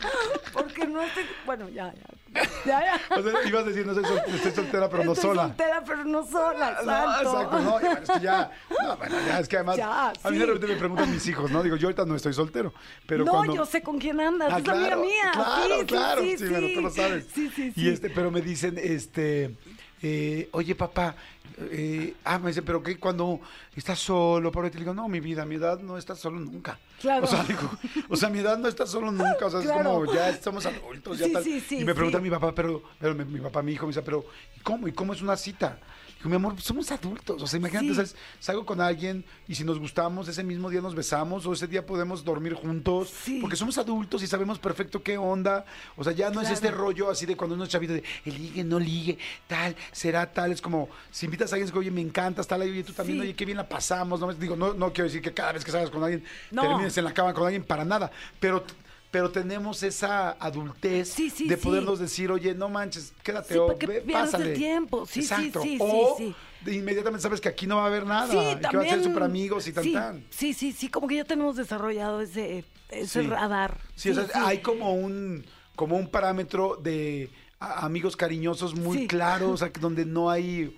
Porque 0.52 0.86
no 0.86 1.02
estoy. 1.02 1.24
Bueno, 1.46 1.68
ya, 1.68 1.92
ya. 1.94 2.42
Ya, 2.64 2.80
ya. 2.84 3.00
O 3.16 3.22
sea, 3.22 3.32
ibas 3.48 3.64
a 3.64 3.68
decir, 3.68 3.86
no 3.86 3.94
soy 3.94 4.04
sol- 4.04 4.22
estoy 4.28 4.52
soltera, 4.52 4.88
pero 4.88 5.04
no 5.04 5.12
Estoy 5.12 5.30
sola. 5.30 5.42
soltera, 5.48 5.82
pero 5.84 6.04
no 6.04 6.26
sola. 6.26 6.78
No, 6.84 7.22
Exacto. 7.22 7.60
no, 7.60 7.80
ya, 7.80 7.88
bueno, 7.88 8.00
es 8.02 8.10
que 8.10 8.20
ya, 8.20 8.50
no, 8.82 8.96
bueno, 8.96 9.16
ya, 9.26 9.40
es 9.40 9.48
que 9.48 9.56
además, 9.56 9.76
Ya, 9.76 10.08
a 10.10 10.30
mí 10.30 10.38
de 10.38 10.44
sí. 10.44 10.46
repente 10.46 10.66
me 10.68 10.76
preguntan 10.76 11.10
mis 11.10 11.26
hijos, 11.26 11.50
¿no? 11.50 11.62
Digo, 11.62 11.76
yo 11.76 11.88
ahorita 11.88 12.04
no 12.04 12.14
estoy 12.16 12.32
soltero, 12.32 12.72
pero 13.06 13.24
no, 13.24 13.32
cuando... 13.32 13.54
yo 13.56 13.66
sé 13.66 13.82
con 13.82 13.98
quién 13.98 14.20
andas. 14.20 14.52
Ah, 14.52 14.58
es 14.58 14.68
amiga 14.68 14.86
claro, 14.88 15.00
mía. 15.02 15.30
Claro, 15.32 15.74
sí, 15.74 15.80
sí, 15.80 15.86
claro, 15.86 16.22
sí, 16.22 16.38
sí, 16.38 16.48
bueno, 16.48 16.66
tú 16.74 16.80
lo 16.82 16.90
sabes. 16.90 17.26
Sí, 17.34 17.50
sí, 17.54 17.72
sí. 17.72 17.80
Y 17.80 17.88
este, 17.88 18.10
pero 18.10 18.30
me 18.30 18.40
dicen, 18.40 18.78
este, 18.78 19.56
eh, 20.02 20.48
oye, 20.52 20.74
papá, 20.74 21.14
eh, 21.58 22.14
ah, 22.24 22.38
me 22.38 22.48
dicen, 22.48 22.64
pero 22.64 22.82
qué 22.82 22.98
cuando 22.98 23.40
estás 23.74 23.98
solo, 23.98 24.52
ahí 24.62 24.70
te 24.70 24.78
digo, 24.78 24.94
no, 24.94 25.08
mi 25.08 25.20
vida, 25.20 25.44
mi 25.44 25.56
edad 25.56 25.80
no 25.80 25.98
está 25.98 26.14
solo 26.14 26.38
nunca. 26.38 26.78
Claro. 27.00 27.24
O 27.24 27.26
sea, 27.26 27.44
digo, 27.44 27.70
o 28.08 28.16
sea, 28.16 28.28
mi 28.28 28.38
edad 28.40 28.58
no 28.58 28.68
está 28.68 28.86
solo 28.86 29.10
nunca, 29.10 29.46
o 29.46 29.50
sea, 29.50 29.60
es 29.60 29.70
como 29.70 30.12
ya 30.12 30.40
somos 30.42 30.66
adultos, 30.66 31.18
ya 31.18 31.26
Sí, 31.26 31.32
tal. 31.32 31.44
sí, 31.44 31.60
sí, 31.60 31.78
y 31.80 31.84
me 31.84 31.94
pregunta 31.94 32.18
mi 32.18 32.30
papá, 32.30 32.54
pero, 32.54 32.82
pero 32.98 33.14
mi, 33.14 33.24
mi 33.24 33.40
papá, 33.40 33.62
mi 33.62 33.72
hijo, 33.72 33.86
me 33.86 33.90
dice, 33.90 34.02
pero 34.02 34.24
¿y 34.56 34.60
cómo? 34.60 34.88
¿Y 34.88 34.92
cómo 34.92 35.12
es 35.12 35.22
una 35.22 35.36
cita? 35.36 35.78
Digo, 36.18 36.28
mi 36.28 36.36
amor, 36.36 36.60
somos 36.60 36.90
adultos. 36.92 37.42
O 37.42 37.46
sea, 37.46 37.56
imagínate, 37.58 38.10
salgo 38.40 38.66
con 38.66 38.78
alguien 38.82 39.24
y 39.48 39.54
si 39.54 39.64
nos 39.64 39.78
gustamos, 39.78 40.28
ese 40.28 40.44
mismo 40.44 40.68
día 40.68 40.82
nos 40.82 40.94
besamos 40.94 41.46
o 41.46 41.54
ese 41.54 41.66
día 41.66 41.86
podemos 41.86 42.22
dormir 42.22 42.52
juntos. 42.52 43.08
Sí. 43.24 43.38
Porque 43.40 43.56
somos 43.56 43.78
adultos 43.78 44.22
y 44.22 44.26
sabemos 44.26 44.58
perfecto 44.58 45.02
qué 45.02 45.16
onda. 45.16 45.64
O 45.96 46.04
sea, 46.04 46.12
ya 46.12 46.28
no 46.28 46.42
es 46.42 46.50
este 46.50 46.70
rollo 46.70 47.08
así 47.08 47.24
de 47.24 47.38
cuando 47.38 47.54
uno 47.54 47.64
es 47.64 47.70
chavito 47.70 47.94
de 47.94 48.04
ligue, 48.26 48.62
no 48.64 48.78
ligue, 48.78 49.16
tal, 49.46 49.74
será 49.92 50.30
tal. 50.30 50.52
Es 50.52 50.60
como 50.60 50.90
si 51.10 51.24
invitas 51.24 51.39
a 51.52 51.56
alguien, 51.56 51.76
oye, 51.76 51.90
me 51.90 52.00
encantas, 52.00 52.46
tal, 52.46 52.62
oye, 52.62 52.82
tú 52.84 52.92
también, 52.92 53.18
Sí. 53.18 53.22
oye, 53.22 53.34
qué 53.34 53.44
bien 53.44 53.56
la 53.58 53.68
pasamos. 53.68 54.20
No, 54.20 54.32
digo, 54.34 54.56
no, 54.56 54.74
no 54.74 54.92
quiero 54.92 55.04
decir 55.04 55.22
que 55.22 55.32
cada 55.32 55.52
vez 55.52 55.64
que 55.64 55.70
salgas 55.70 55.90
con 55.90 56.02
alguien 56.02 56.24
No. 56.50 56.62
termines 56.62 56.96
en 56.98 57.04
la 57.04 57.14
cama 57.14 57.32
con 57.34 57.44
alguien 57.44 57.64
para 57.64 57.84
nada. 57.84 58.10
Pero. 58.38 58.64
Pero 59.12 59.28
tenemos 59.32 59.82
esa 59.82 60.36
adultez 60.38 61.08
Sí, 61.08 61.30
sí, 61.30 61.48
de 61.48 61.56
sí. 61.56 61.62
podernos 61.64 61.98
decir, 61.98 62.30
oye, 62.30 62.54
no 62.54 62.68
manches, 62.68 63.12
quédate 63.24 63.58
o 63.58 63.76
ve, 63.76 64.04
el 64.06 64.12
pásale. 64.12 64.52
tiempo. 64.52 65.04
Sí, 65.04 65.18
Exacto. 65.22 65.62
sí, 65.62 65.70
sí, 65.70 65.78
o 65.80 66.70
inmediatamente 66.70 67.20
sabes 67.20 67.40
que 67.40 67.48
aquí 67.48 67.66
no 67.66 67.74
va 67.78 67.82
a 67.82 67.86
haber 67.86 68.06
nada. 68.06 68.28
Que 68.60 68.76
van 68.76 68.86
a 68.86 68.88
ser 68.88 69.02
súper 69.02 69.24
amigos 69.24 69.66
y 69.66 69.72
tan 69.72 69.82
sí, 69.82 69.92
tan. 69.94 70.24
Sí, 70.30 70.54
sí, 70.54 70.70
sí, 70.70 70.88
como 70.88 71.08
que 71.08 71.16
ya 71.16 71.24
tenemos 71.24 71.56
desarrollado 71.56 72.20
ese, 72.20 72.64
ese 72.88 73.22
radar. 73.24 73.78
Sí, 73.96 74.10
o 74.10 74.14
sea, 74.14 74.28
hay 74.46 74.58
como 74.58 74.94
un, 74.94 75.44
como 75.74 75.96
un 75.96 76.08
parámetro 76.08 76.76
de 76.76 77.30
amigos 77.58 78.16
cariñosos 78.16 78.76
muy 78.76 78.96
Sí. 78.98 79.06
claro, 79.08 79.50
o 79.50 79.56
sea, 79.56 79.70
que 79.72 79.80
donde 79.80 80.04
no 80.04 80.30
hay 80.30 80.72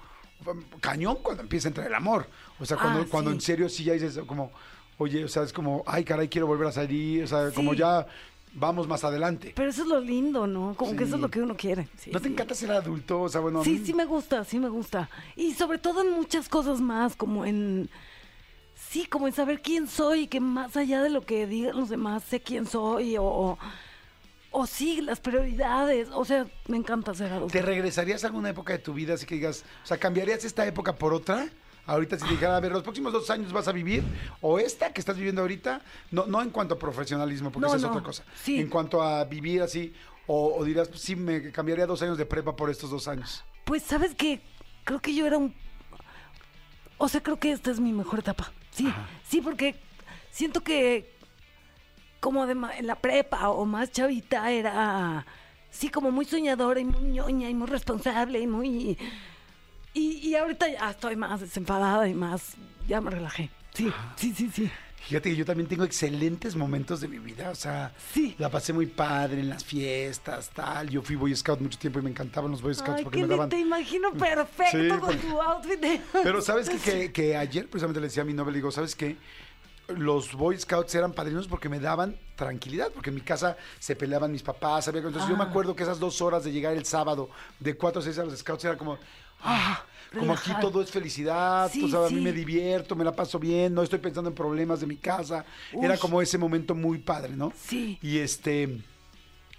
cañón 0.81 1.19
cuando 1.23 1.43
empieza 1.43 1.69
a 1.69 1.71
entrar 1.71 1.87
el 1.87 1.95
amor. 1.95 2.27
O 2.61 2.65
sea, 2.65 2.77
cuando, 2.77 3.01
Ah, 3.03 3.07
cuando 3.11 3.31
en 3.31 3.41
serio 3.41 3.69
sí 3.69 3.85
ya 3.85 3.93
dices 3.93 4.19
como, 4.27 4.51
oye, 4.99 5.25
o 5.25 5.29
sea, 5.29 5.43
es 5.43 5.53
como, 5.53 5.83
ay, 5.87 6.05
caray, 6.05 6.29
quiero 6.29 6.47
volver 6.47 6.69
a 6.69 6.73
salir, 6.73 7.25
o 7.25 7.27
sea, 7.27 7.51
como 7.55 7.75
ya 7.75 8.07
vamos 8.55 8.87
más 8.87 9.03
adelante. 9.05 9.53
Pero 9.57 9.71
eso 9.71 9.83
es 9.83 9.89
lo 9.89 10.01
lindo, 10.01 10.47
¿no? 10.47 10.75
Como 10.77 10.95
que 10.95 11.05
eso 11.05 11.17
es 11.17 11.21
lo 11.21 11.31
que 11.31 11.41
uno 11.41 11.57
quiere. 11.57 11.89
Sí, 11.97 12.11
¿No 12.13 12.21
te 12.21 12.29
sí. 12.29 12.33
encanta 12.35 12.55
ser 12.55 12.71
adulto? 12.73 13.23
O 13.23 13.29
sea, 13.29 13.41
bueno, 13.41 13.65
Sí, 13.65 13.83
sí 13.85 13.95
me 13.95 14.05
gusta, 14.05 14.45
sí 14.45 14.59
me 14.59 14.69
gusta. 14.69 15.09
Y 15.37 15.55
sobre 15.55 15.79
todo 15.79 16.03
en 16.03 16.13
muchas 16.13 16.49
cosas 16.49 16.81
más, 16.81 17.17
como 17.17 17.45
en... 17.45 17.89
Sí, 18.75 19.07
como 19.07 19.27
en 19.27 19.33
saber 19.33 19.63
quién 19.63 19.89
soy, 19.89 20.27
que 20.27 20.39
más 20.41 20.77
allá 20.77 21.03
de 21.03 21.09
lo 21.09 21.23
que 21.23 21.47
digan 21.47 21.77
los 21.77 21.89
demás, 21.89 22.25
sé 22.25 22.41
quién 22.41 22.67
soy, 22.67 23.17
o... 23.17 23.25
O, 23.25 23.59
o 24.52 24.66
sí, 24.66 25.00
las 25.00 25.21
prioridades. 25.21 26.09
O 26.12 26.25
sea, 26.25 26.47
me 26.68 26.76
encanta 26.76 27.14
ser 27.14 27.32
adulto. 27.32 27.52
¿Te 27.52 27.62
regresarías 27.62 28.23
a 28.25 28.28
alguna 28.28 28.50
época 28.50 28.73
de 28.73 28.78
tu 28.78 28.94
vida 28.94 29.14
así 29.14 29.26
que 29.26 29.35
digas, 29.35 29.64
o 29.82 29.87
sea, 29.87 29.99
cambiarías 29.99 30.44
esta 30.44 30.66
época 30.66 30.94
por 30.94 31.12
otra? 31.12 31.49
Ahorita 31.85 32.16
si 32.16 32.25
te 32.25 32.30
dijera, 32.30 32.56
a 32.56 32.61
ver, 32.61 32.71
los 32.71 32.85
próximos 32.85 33.12
dos 33.12 33.28
años 33.30 33.52
vas 33.52 33.66
a 33.66 33.73
vivir, 33.73 34.04
o 34.40 34.61
esta 34.61 34.92
que 34.92 35.00
estás 35.00 35.16
viviendo 35.16 35.40
ahorita, 35.40 35.82
no, 36.12 36.26
no 36.26 36.40
en 36.40 36.50
cuanto 36.50 36.75
a 36.75 36.78
profesionalismo, 36.78 37.50
porque 37.50 37.66
No, 37.66 37.75
esa 37.75 37.87
es 37.87 37.90
otra 37.90 38.02
cosa. 38.04 38.25
sí. 38.40 38.61
En 38.61 38.68
cuanto 38.68 39.02
a 39.02 39.25
vivir 39.25 39.62
así, 39.62 39.92
o, 40.28 40.54
o 40.59 40.64
dirás, 40.64 40.88
pues, 40.88 41.00
sí, 41.00 41.16
me 41.16 41.50
cambiaría 41.50 41.85
dos 41.85 42.00
años 42.02 42.16
de 42.16 42.25
prepa 42.25 42.54
por 42.54 42.71
estos 42.71 42.88
dos 42.90 43.09
años. 43.09 43.42
Pues, 43.64 43.82
¿sabes 43.82 44.14
qué? 44.14 44.40
Creo 44.85 45.00
que 45.00 45.12
yo 45.12 45.26
era 45.26 45.38
un... 45.38 45.54
O 46.99 47.09
sea, 47.09 47.21
creo 47.21 47.40
que 47.40 47.50
esta 47.50 47.73
es 47.73 47.80
mi 47.80 47.92
mejor 47.92 48.21
etapa. 48.21 48.52
Sí, 48.71 48.88
sí, 49.28 49.40
porque 49.40 49.75
siento 50.30 50.62
que 50.62 51.12
como 52.23 52.47
de 52.47 52.55
ma- 52.55 52.75
en 52.79 52.87
la 52.87 52.95
prepa 52.95 53.50
o 53.50 53.67
más 53.67 53.91
chavita 53.93 54.50
era... 54.50 55.26
Sí, 55.71 55.88
como 55.91 56.11
muy 56.11 56.25
soñadora 56.25 56.79
y 56.81 56.85
muy 56.85 57.02
ñoña 57.02 57.50
y 57.50 57.55
muy 57.55 57.67
responsable 57.67 58.38
y 58.41 58.47
muy... 58.47 58.97
Y, 59.95 60.29
y 60.29 60.35
ahorita 60.37 60.69
ya 60.69 60.91
estoy 60.91 61.17
más 61.17 61.41
desenfadada 61.41 62.09
y 62.09 62.14
más... 62.14 62.55
Ya 62.88 63.00
me 63.00 63.11
relajé. 63.11 63.50
Sí, 63.75 63.93
sí, 64.17 64.33
sí, 64.37 64.50
sí. 64.55 64.71
Fíjate 65.09 65.31
que 65.31 65.37
yo 65.37 65.45
también 65.45 65.69
tengo 65.69 65.83
excelentes 65.83 66.55
momentos 66.55 67.00
de 67.00 67.09
mi 67.09 67.19
vida, 67.19 67.50
o 67.50 67.55
sea, 67.57 67.93
Sí. 68.12 68.37
la 68.38 68.49
pasé 68.50 68.73
muy 68.73 68.87
padre 68.87 69.41
en 69.41 69.49
las 69.49 69.64
fiestas, 69.64 70.50
tal. 70.50 70.88
Yo 70.91 71.02
fui 71.02 71.17
Boy 71.17 71.35
Scout 71.35 71.61
mucho 71.61 71.76
tiempo 71.79 71.99
y 71.99 72.02
me 72.02 72.11
encantaban 72.11 72.52
los 72.52 72.62
Boy 72.62 72.73
Scouts 72.75 72.99
Ay, 72.99 73.05
porque 73.05 73.23
me 73.23 73.26
daban... 73.26 73.49
te 73.49 73.59
imagino 73.59 74.12
perfecto 74.12 74.79
Sí, 74.79 74.88
con 74.88 75.00
porque- 75.00 75.17
tu 75.17 75.41
outfit 75.43 75.81
de... 75.81 76.00
Pero 76.23 76.41
sabes 76.41 76.69
que, 76.85 77.11
que 77.12 77.37
ayer 77.37 77.69
precisamente 77.69 77.99
le 78.00 78.07
decía 78.07 78.23
a 78.23 78.26
mi 78.26 78.33
novia, 78.35 78.52
le 78.52 78.59
digo, 78.59 78.71
¿sabes 78.71 78.95
qué? 78.95 79.17
Los 79.89 80.33
Boy 80.33 80.59
Scouts 80.59 80.95
eran 80.95 81.12
padrinos 81.12 81.47
porque 81.49 81.69
me 81.69 81.81
daban 81.81 82.17
tranquilidad, 82.37 82.91
porque 82.93 83.11
en 83.11 83.17
mi 83.17 83.21
casa 83.21 83.57
se 83.79 83.95
peleaban 83.97 84.33
mis 84.33 84.43
papás, 84.43 84.89
había 84.89 85.01
entonces 85.03 85.29
yo 85.29 85.37
me 85.37 85.45
Ah. 85.45 85.49
acuerdo 85.49 85.75
que 85.77 85.83
esas 85.83 85.99
dos 85.99 86.21
horas 86.23 86.45
de 86.45 86.53
llegar 86.53 86.73
el 86.75 86.85
sábado 86.87 87.29
de 87.61 87.77
4 87.77 88.01
a 88.01 88.05
6 88.05 88.19
a 88.19 88.25
los 88.25 88.39
Scouts 88.39 88.65
era 88.65 88.77
como, 88.79 88.99
ah, 89.43 89.85
como 90.19 90.33
aquí 90.33 90.51
todo 90.61 90.81
es 90.83 90.91
felicidad, 90.91 91.71
Sí, 91.71 91.91
a 91.95 92.01
mí 92.09 92.09
sí. 92.09 92.15
me 92.21 92.33
divierto, 92.33 92.95
me 92.97 93.05
la 93.05 93.12
paso 93.12 93.39
bien, 93.39 93.75
no 93.75 93.83
estoy 93.83 93.99
pensando 93.99 94.31
en 94.31 94.35
problemas 94.37 94.81
de 94.81 94.87
mi 94.87 94.97
casa, 94.97 95.45
era 95.73 95.97
como 95.99 96.23
ese 96.23 96.39
momento 96.39 96.75
muy 96.75 96.99
padre, 96.99 97.35
¿no? 97.35 97.53
Sí. 97.57 97.99
Y 98.03 98.19
este, 98.19 98.79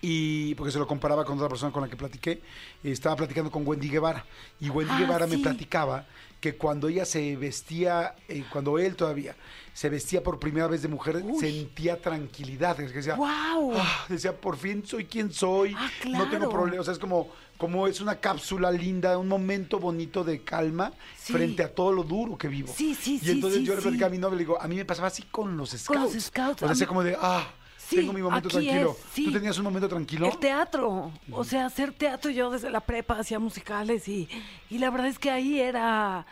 y 0.01 0.55
porque 0.55 0.71
se 0.71 0.79
lo 0.79 0.87
comparaba 0.87 1.23
con 1.25 1.37
otra 1.37 1.49
persona 1.49 1.71
con 1.71 1.81
la 1.83 1.89
que 1.89 1.95
platiqué, 1.95 2.41
estaba 2.83 3.15
platicando 3.15 3.49
con 3.51 3.65
Wendy 3.67 3.89
Guevara, 3.89 4.25
y 4.59 4.69
Wendy 4.69 4.93
Ah, 4.95 4.99
Guevara 4.99 5.27
me 5.27 5.37
platicaba 5.37 6.05
que 6.41 6.55
cuando 6.55 6.89
ella 6.89 7.05
se 7.05 7.35
vestía, 7.37 8.15
eh, 8.27 8.43
cuando 8.51 8.77
él 8.77 8.95
todavía 8.97 9.33
se 9.73 9.89
vestía 9.89 10.21
por 10.21 10.39
primera 10.39 10.67
vez 10.67 10.81
de 10.83 10.87
mujer, 10.87 11.21
Uy. 11.25 11.39
sentía 11.39 11.99
tranquilidad. 11.99 12.77
Decía, 12.77 13.15
¡Guau! 13.15 13.73
"Ah", 13.75 14.05
decía, 14.07 14.31
por 14.39 14.55
fin 14.57 14.85
soy 14.85 15.05
quien 15.05 15.31
soy, 15.33 15.73
Ah, 15.77 15.89
no 16.05 16.23
tengo 16.29 16.29
claro. 16.45 16.49
problemas. 16.49 16.81
O 16.81 16.83
sea, 16.83 16.93
es 16.93 16.99
como, 16.99 17.29
como 17.57 17.87
es 17.87 17.99
una 17.99 18.15
cápsula 18.17 18.71
linda, 18.71 19.17
un 19.17 19.27
momento 19.27 19.79
bonito 19.79 20.23
de 20.23 20.41
calma 20.43 20.93
Sí. 21.17 21.33
frente 21.33 21.63
a 21.63 21.73
todo 21.73 21.91
lo 21.91 22.03
duro 22.03 22.37
que 22.37 22.47
vivo. 22.47 22.71
Sí, 22.75 22.93
sí, 22.95 23.19
y 23.23 23.31
entonces 23.31 23.61
sí, 23.61 23.65
yo 23.65 23.75
le 23.75 23.81
platicaba 23.81 24.07
a 24.07 24.11
mi 24.11 24.17
novia, 24.19 24.35
le 24.37 24.43
digo, 24.43 24.61
a 24.61 24.67
mí 24.67 24.75
me 24.75 24.85
pasaba 24.85 25.07
así 25.07 25.23
con 25.23 25.57
los 25.57 25.71
scouts. 25.71 25.87
Con 25.87 26.01
los 26.13 26.23
scouts, 26.23 26.61
O 26.63 26.67
sea, 26.75 26.85
mí- 26.85 26.87
como 26.87 27.03
de, 27.03 27.17
ah, 27.19 27.47
Sí, 27.77 27.97
tengo 27.97 28.13
mi 28.13 28.21
momento 28.21 28.49
tranquilo. 28.49 28.91
es, 28.97 29.13
sí. 29.13 29.25
¿Tú 29.25 29.31
tenías 29.33 29.57
un 29.57 29.63
momento 29.65 29.89
tranquilo? 29.89 30.27
El 30.27 30.37
teatro, 30.37 31.11
o 31.31 31.43
sea, 31.43 31.65
hacer 31.65 31.91
teatro 31.93 32.31
yo 32.31 32.49
desde 32.49 32.69
la 32.69 32.79
prepa 32.79 33.19
hacía 33.19 33.39
musicales 33.39 34.07
y, 34.07 34.29
y 34.69 34.77
la 34.77 34.89
verdad 34.89 35.07
es 35.07 35.19
que 35.19 35.29
ahí 35.31 35.59
era 35.59 36.25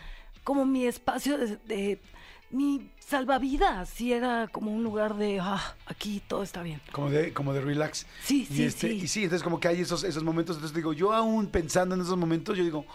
como 0.44 0.66
mi 0.66 0.86
espacio 0.86 1.38
de, 1.38 1.58
de- 1.66 2.02
mi 2.52 2.90
salvavidas, 3.12 3.90
sí 3.90 4.12
era 4.14 4.48
como 4.52 4.72
un 4.72 4.84
lugar 4.84 5.16
de, 5.16 5.40
ah, 5.40 5.76
aquí 5.86 6.22
todo 6.28 6.42
está 6.44 6.64
bien. 6.64 6.82
Como 6.92 7.10
de, 7.10 7.34
como 7.34 7.54
de 7.54 7.62
relax. 7.62 8.08
Sí, 8.24 8.48
y 8.50 8.54
sí, 8.56 8.64
este, 8.64 8.88
sí. 8.90 8.94
Y 9.04 9.08
sí, 9.08 9.24
entonces 9.24 9.44
como 9.44 9.60
que 9.60 9.68
hay 9.68 9.82
esos, 9.82 10.04
esos 10.04 10.24
momentos. 10.24 10.56
Entonces 10.56 10.76
digo, 10.76 10.94
yo 10.94 11.14
aún 11.14 11.48
pensando 11.48 11.94
en 11.96 12.02
esos 12.02 12.18
momentos, 12.18 12.58
yo 12.58 12.64
digo, 12.64 12.86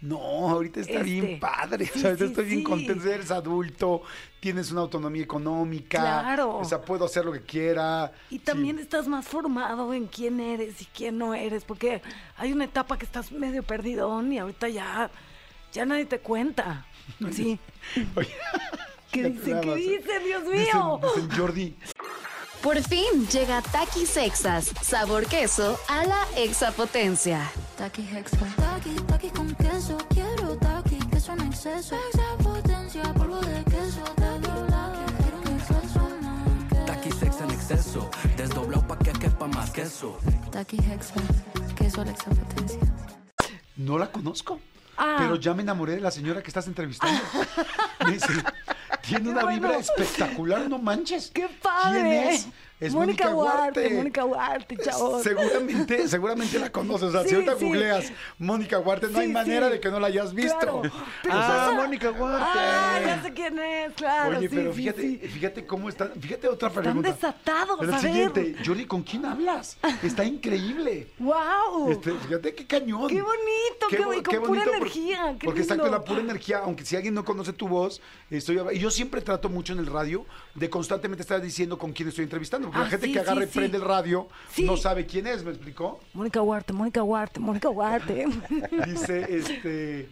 no, 0.00 0.18
ahorita 0.50 0.80
está 0.80 0.92
Este, 0.94 1.04
bien 1.04 1.40
padre. 1.40 1.86
sí, 1.86 1.92
o 1.94 1.98
sea, 2.00 2.10
ahorita 2.10 2.24
sí, 2.24 2.30
estoy 2.30 2.44
bien 2.46 2.58
sí. 2.58 2.64
contento. 2.64 3.08
Eres 3.08 3.30
adulto, 3.30 4.02
tienes 4.40 4.70
una 4.72 4.80
autonomía 4.82 5.22
económica. 5.22 6.00
Claro. 6.00 6.58
O 6.58 6.64
sea, 6.64 6.80
puedo 6.80 7.04
hacer 7.04 7.24
lo 7.24 7.32
que 7.32 7.42
quiera. 7.42 8.12
Y 8.30 8.38
también 8.40 8.78
estás 8.78 9.06
más 9.06 9.26
formado 9.26 9.94
en 9.94 10.06
quién 10.06 10.40
eres 10.40 10.82
y 10.82 10.86
quién 10.86 11.18
no 11.18 11.34
eres, 11.34 11.64
porque 11.64 12.02
hay 12.36 12.52
una 12.52 12.64
etapa 12.64 12.98
que 12.98 13.04
estás 13.04 13.30
medio 13.32 13.62
perdidón 13.62 14.32
y 14.32 14.38
ahorita 14.38 14.68
ya, 14.68 15.10
ya 15.72 15.84
nadie 15.86 16.06
te 16.06 16.18
cuenta. 16.18 16.86
Sí. 17.30 17.58
Oye, 18.16 18.28
¿Qué 19.16 19.30
dice? 19.30 19.60
¿Qué 19.62 19.72
¿eh? 19.72 19.76
dice? 19.76 20.18
Dios 20.20 20.42
mío. 20.44 21.00
dicen, 21.14 21.30
Jordi, 21.38 21.76
Por 22.62 22.82
fin 22.82 23.26
llega 23.32 23.62
Takis 23.62 24.10
Sexas, 24.10 24.72
sabor 24.82 25.24
queso 25.26 25.78
a 25.88 26.04
la 26.04 26.26
exapotencia. 26.36 27.50
Taki 27.78 28.02
Hexa. 28.02 28.46
Taki, 28.56 28.94
taki 29.06 29.28
con 29.30 29.54
queso. 29.54 29.96
Quiero 30.10 30.56
taki, 30.58 30.98
queso 31.10 31.32
en 31.32 31.40
exceso. 31.46 31.96
Extra 31.96 32.36
potencia, 32.42 33.02
polvo 33.14 33.40
de 33.40 33.64
queso. 33.64 34.02
Taki, 34.16 34.48
taki, 34.68 35.12
quiero 35.22 35.38
un 35.38 35.48
exceso 35.56 36.00
más. 36.20 36.86
Taqui 36.86 37.10
sex 37.12 37.40
en 37.40 37.50
exceso, 37.52 38.10
desdoblado 38.36 38.86
pa' 38.86 38.98
que 38.98 39.12
quepa 39.12 39.46
más 39.46 39.70
queso. 39.70 40.18
Taki 40.50 40.76
Hexa. 40.76 41.14
Queso 41.74 42.02
a 42.02 42.04
la 42.04 42.10
extra 42.10 42.34
potencia. 42.34 42.80
no 43.76 43.96
la 43.98 44.10
conozco. 44.12 44.60
Ah. 44.98 45.16
Pero 45.18 45.36
ya 45.36 45.52
me 45.54 45.62
enamoré 45.62 45.94
de 45.96 46.00
la 46.00 46.10
señora 46.10 46.42
que 46.42 46.48
estás 46.48 46.66
entrevistando. 46.66 47.20
Me 48.06 48.12
dice, 48.12 48.28
tiene 49.06 49.30
una 49.30 49.42
bueno. 49.42 49.60
vibra 49.60 49.78
espectacular, 49.78 50.68
no 50.68 50.78
manches. 50.78 51.30
¡Qué 51.32 51.48
padre! 51.48 52.00
¿Quién 52.00 52.12
es? 52.28 52.48
Es 52.78 52.92
Mónica 52.92 53.34
Huarte. 53.34 53.88
Mónica 53.90 54.24
Huarte, 54.26 54.76
chavos. 54.76 55.22
Seguramente, 55.22 56.06
seguramente 56.08 56.58
la 56.58 56.70
conoces. 56.70 57.08
O 57.08 57.12
sea, 57.12 57.22
si 57.22 57.30
Sí, 57.30 57.34
ahorita 57.36 57.56
sí. 57.58 57.64
googleas 57.64 58.12
Mónica 58.38 58.78
Huarte, 58.78 59.06
no 59.06 59.14
Sí, 59.14 59.20
hay 59.20 59.28
manera 59.28 59.70
de 59.70 59.80
que 59.80 59.90
no 59.90 59.98
la 59.98 60.08
hayas 60.08 60.34
visto. 60.34 60.58
Claro. 60.58 60.82
Pero 61.22 61.34
Ah, 61.34 61.66
pasa- 61.70 61.72
Mónica 61.74 62.10
Huarte. 62.10 62.44
Ah, 62.58 63.00
ya 63.06 63.22
sé 63.22 63.32
quién 63.32 63.58
es, 63.58 63.94
claro. 63.94 64.36
Oye, 64.38 64.50
pero 64.50 64.72
fíjate, 64.74 65.18
fíjate 65.26 65.66
cómo 65.66 65.88
están. 65.88 66.12
Fíjate 66.20 66.48
otra 66.48 66.68
Están 66.68 66.82
pregunta. 66.82 67.12
desatados, 67.12 67.76
Pero 67.80 67.94
a 67.94 67.98
ver. 67.98 68.10
siguiente, 68.10 68.56
Jordi, 68.64 68.84
¿con 68.84 69.02
quién 69.02 69.24
hablas? 69.24 69.78
Está 70.02 70.24
increíble. 70.24 71.08
¡Wow! 71.18 71.90
Este, 71.92 72.12
fíjate 72.12 72.54
qué 72.54 72.66
cañón. 72.66 73.08
Qué 73.08 73.22
bonito, 73.22 73.86
qué 73.88 73.98
bon- 74.00 74.22
con 74.22 74.42
pura 74.48 74.64
por- 74.64 74.74
energía, 74.74 75.36
qué 75.38 75.46
porque 75.46 75.60
exacto, 75.62 75.84
lindo. 75.84 75.98
la 75.98 76.04
pura 76.04 76.20
energía, 76.20 76.58
aunque 76.58 76.84
si 76.84 76.94
alguien 76.94 77.14
no 77.14 77.24
conoce 77.24 77.54
tu 77.54 77.68
voz, 77.68 78.02
estoy 78.30 78.60
y 78.72 78.78
yo 78.78 78.90
siempre 78.90 79.22
trato 79.22 79.48
mucho 79.48 79.72
en 79.72 79.78
el 79.78 79.86
radio 79.86 80.26
de 80.54 80.68
constantemente 80.68 81.22
estar 81.22 81.40
diciendo 81.40 81.78
con 81.78 81.92
quién 81.92 82.08
estoy 82.10 82.24
entrevistando, 82.24 82.65
porque 82.66 82.78
Ah, 82.78 82.84
la 82.84 82.90
gente 82.90 83.06
sí, 83.06 83.12
que 83.12 83.20
agarra 83.20 83.42
sí, 83.42 83.48
y 83.48 83.58
prende 83.58 83.76
el 83.78 83.84
radio 83.84 84.28
no 84.58 84.76
sabe 84.76 85.06
quién 85.06 85.26
es, 85.26 85.44
¿me 85.44 85.50
explicó? 85.50 86.00
Mónica 86.12 86.42
Huarte, 86.42 86.72
Mónica 86.72 87.02
Huarte, 87.02 87.40
Mónica 87.40 87.68
Huarte. 87.68 88.26
Dice, 88.86 89.26
este, 89.36 90.08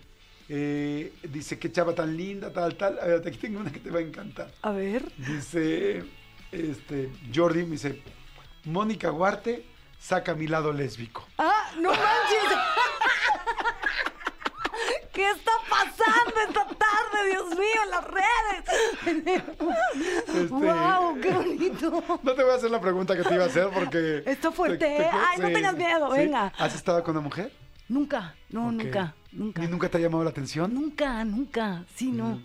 eh, 0.49 1.12
dice, 1.23 1.59
qué 1.59 1.73
chava 1.73 1.95
tan 1.95 2.17
linda, 2.17 2.53
tal, 2.53 2.77
tal. 2.77 2.99
A 2.99 3.07
ver, 3.07 3.23
aquí 3.27 3.38
tengo 3.38 3.61
una 3.61 3.73
que 3.73 3.81
te 3.81 3.90
va 3.90 3.99
a 3.99 4.03
encantar. 4.03 4.51
A 4.62 4.71
ver. 4.73 5.11
Dice, 5.17 6.05
este, 6.53 7.11
Jordi 7.35 7.64
me 7.64 7.73
dice, 7.73 8.03
Mónica 8.64 9.11
Huarte 9.11 9.64
saca 9.99 10.35
mi 10.35 10.47
lado 10.47 10.73
lésbico. 10.73 11.27
¡Ah, 11.38 11.71
no 11.81 11.90
manches! 11.90 12.59
¿Qué 15.14 15.31
está 15.31 15.53
pasando 15.70 16.35
esta 16.48 16.64
tarde, 16.66 17.31
Dios 17.31 17.50
mío, 17.50 17.81
en 17.85 17.90
las 17.90 18.05
redes? 18.05 19.44
Este, 20.07 20.48
¡Wow! 20.48 21.20
¡Qué 21.20 21.31
bonito! 21.31 22.03
No 22.22 22.33
te 22.35 22.42
voy 22.42 22.53
a 22.53 22.57
hacer 22.57 22.70
la 22.70 22.81
pregunta 22.81 23.16
que 23.16 23.22
te 23.22 23.35
iba 23.35 23.44
a 23.44 23.46
hacer 23.46 23.68
porque... 23.72 24.22
Está 24.27 24.50
fuerte, 24.50 25.03
¿eh? 25.03 25.09
Ay, 25.12 25.38
no 25.40 25.48
tengas 25.53 25.77
miedo, 25.77 26.11
venga. 26.11 26.53
¿Has 26.59 26.74
estado 26.74 27.03
con 27.05 27.12
una 27.16 27.22
mujer? 27.24 27.53
Nunca, 27.88 28.35
no, 28.50 28.72
nunca, 28.72 29.14
nunca. 29.33 29.61
¿Ni 29.62 29.68
nunca 29.68 29.88
te 29.88 29.98
ha 29.98 30.00
llamado 30.00 30.24
la 30.24 30.31
atención? 30.31 30.72
Nunca, 30.74 31.22
nunca, 31.24 31.85
sí, 31.94 32.11
no. 32.11 32.40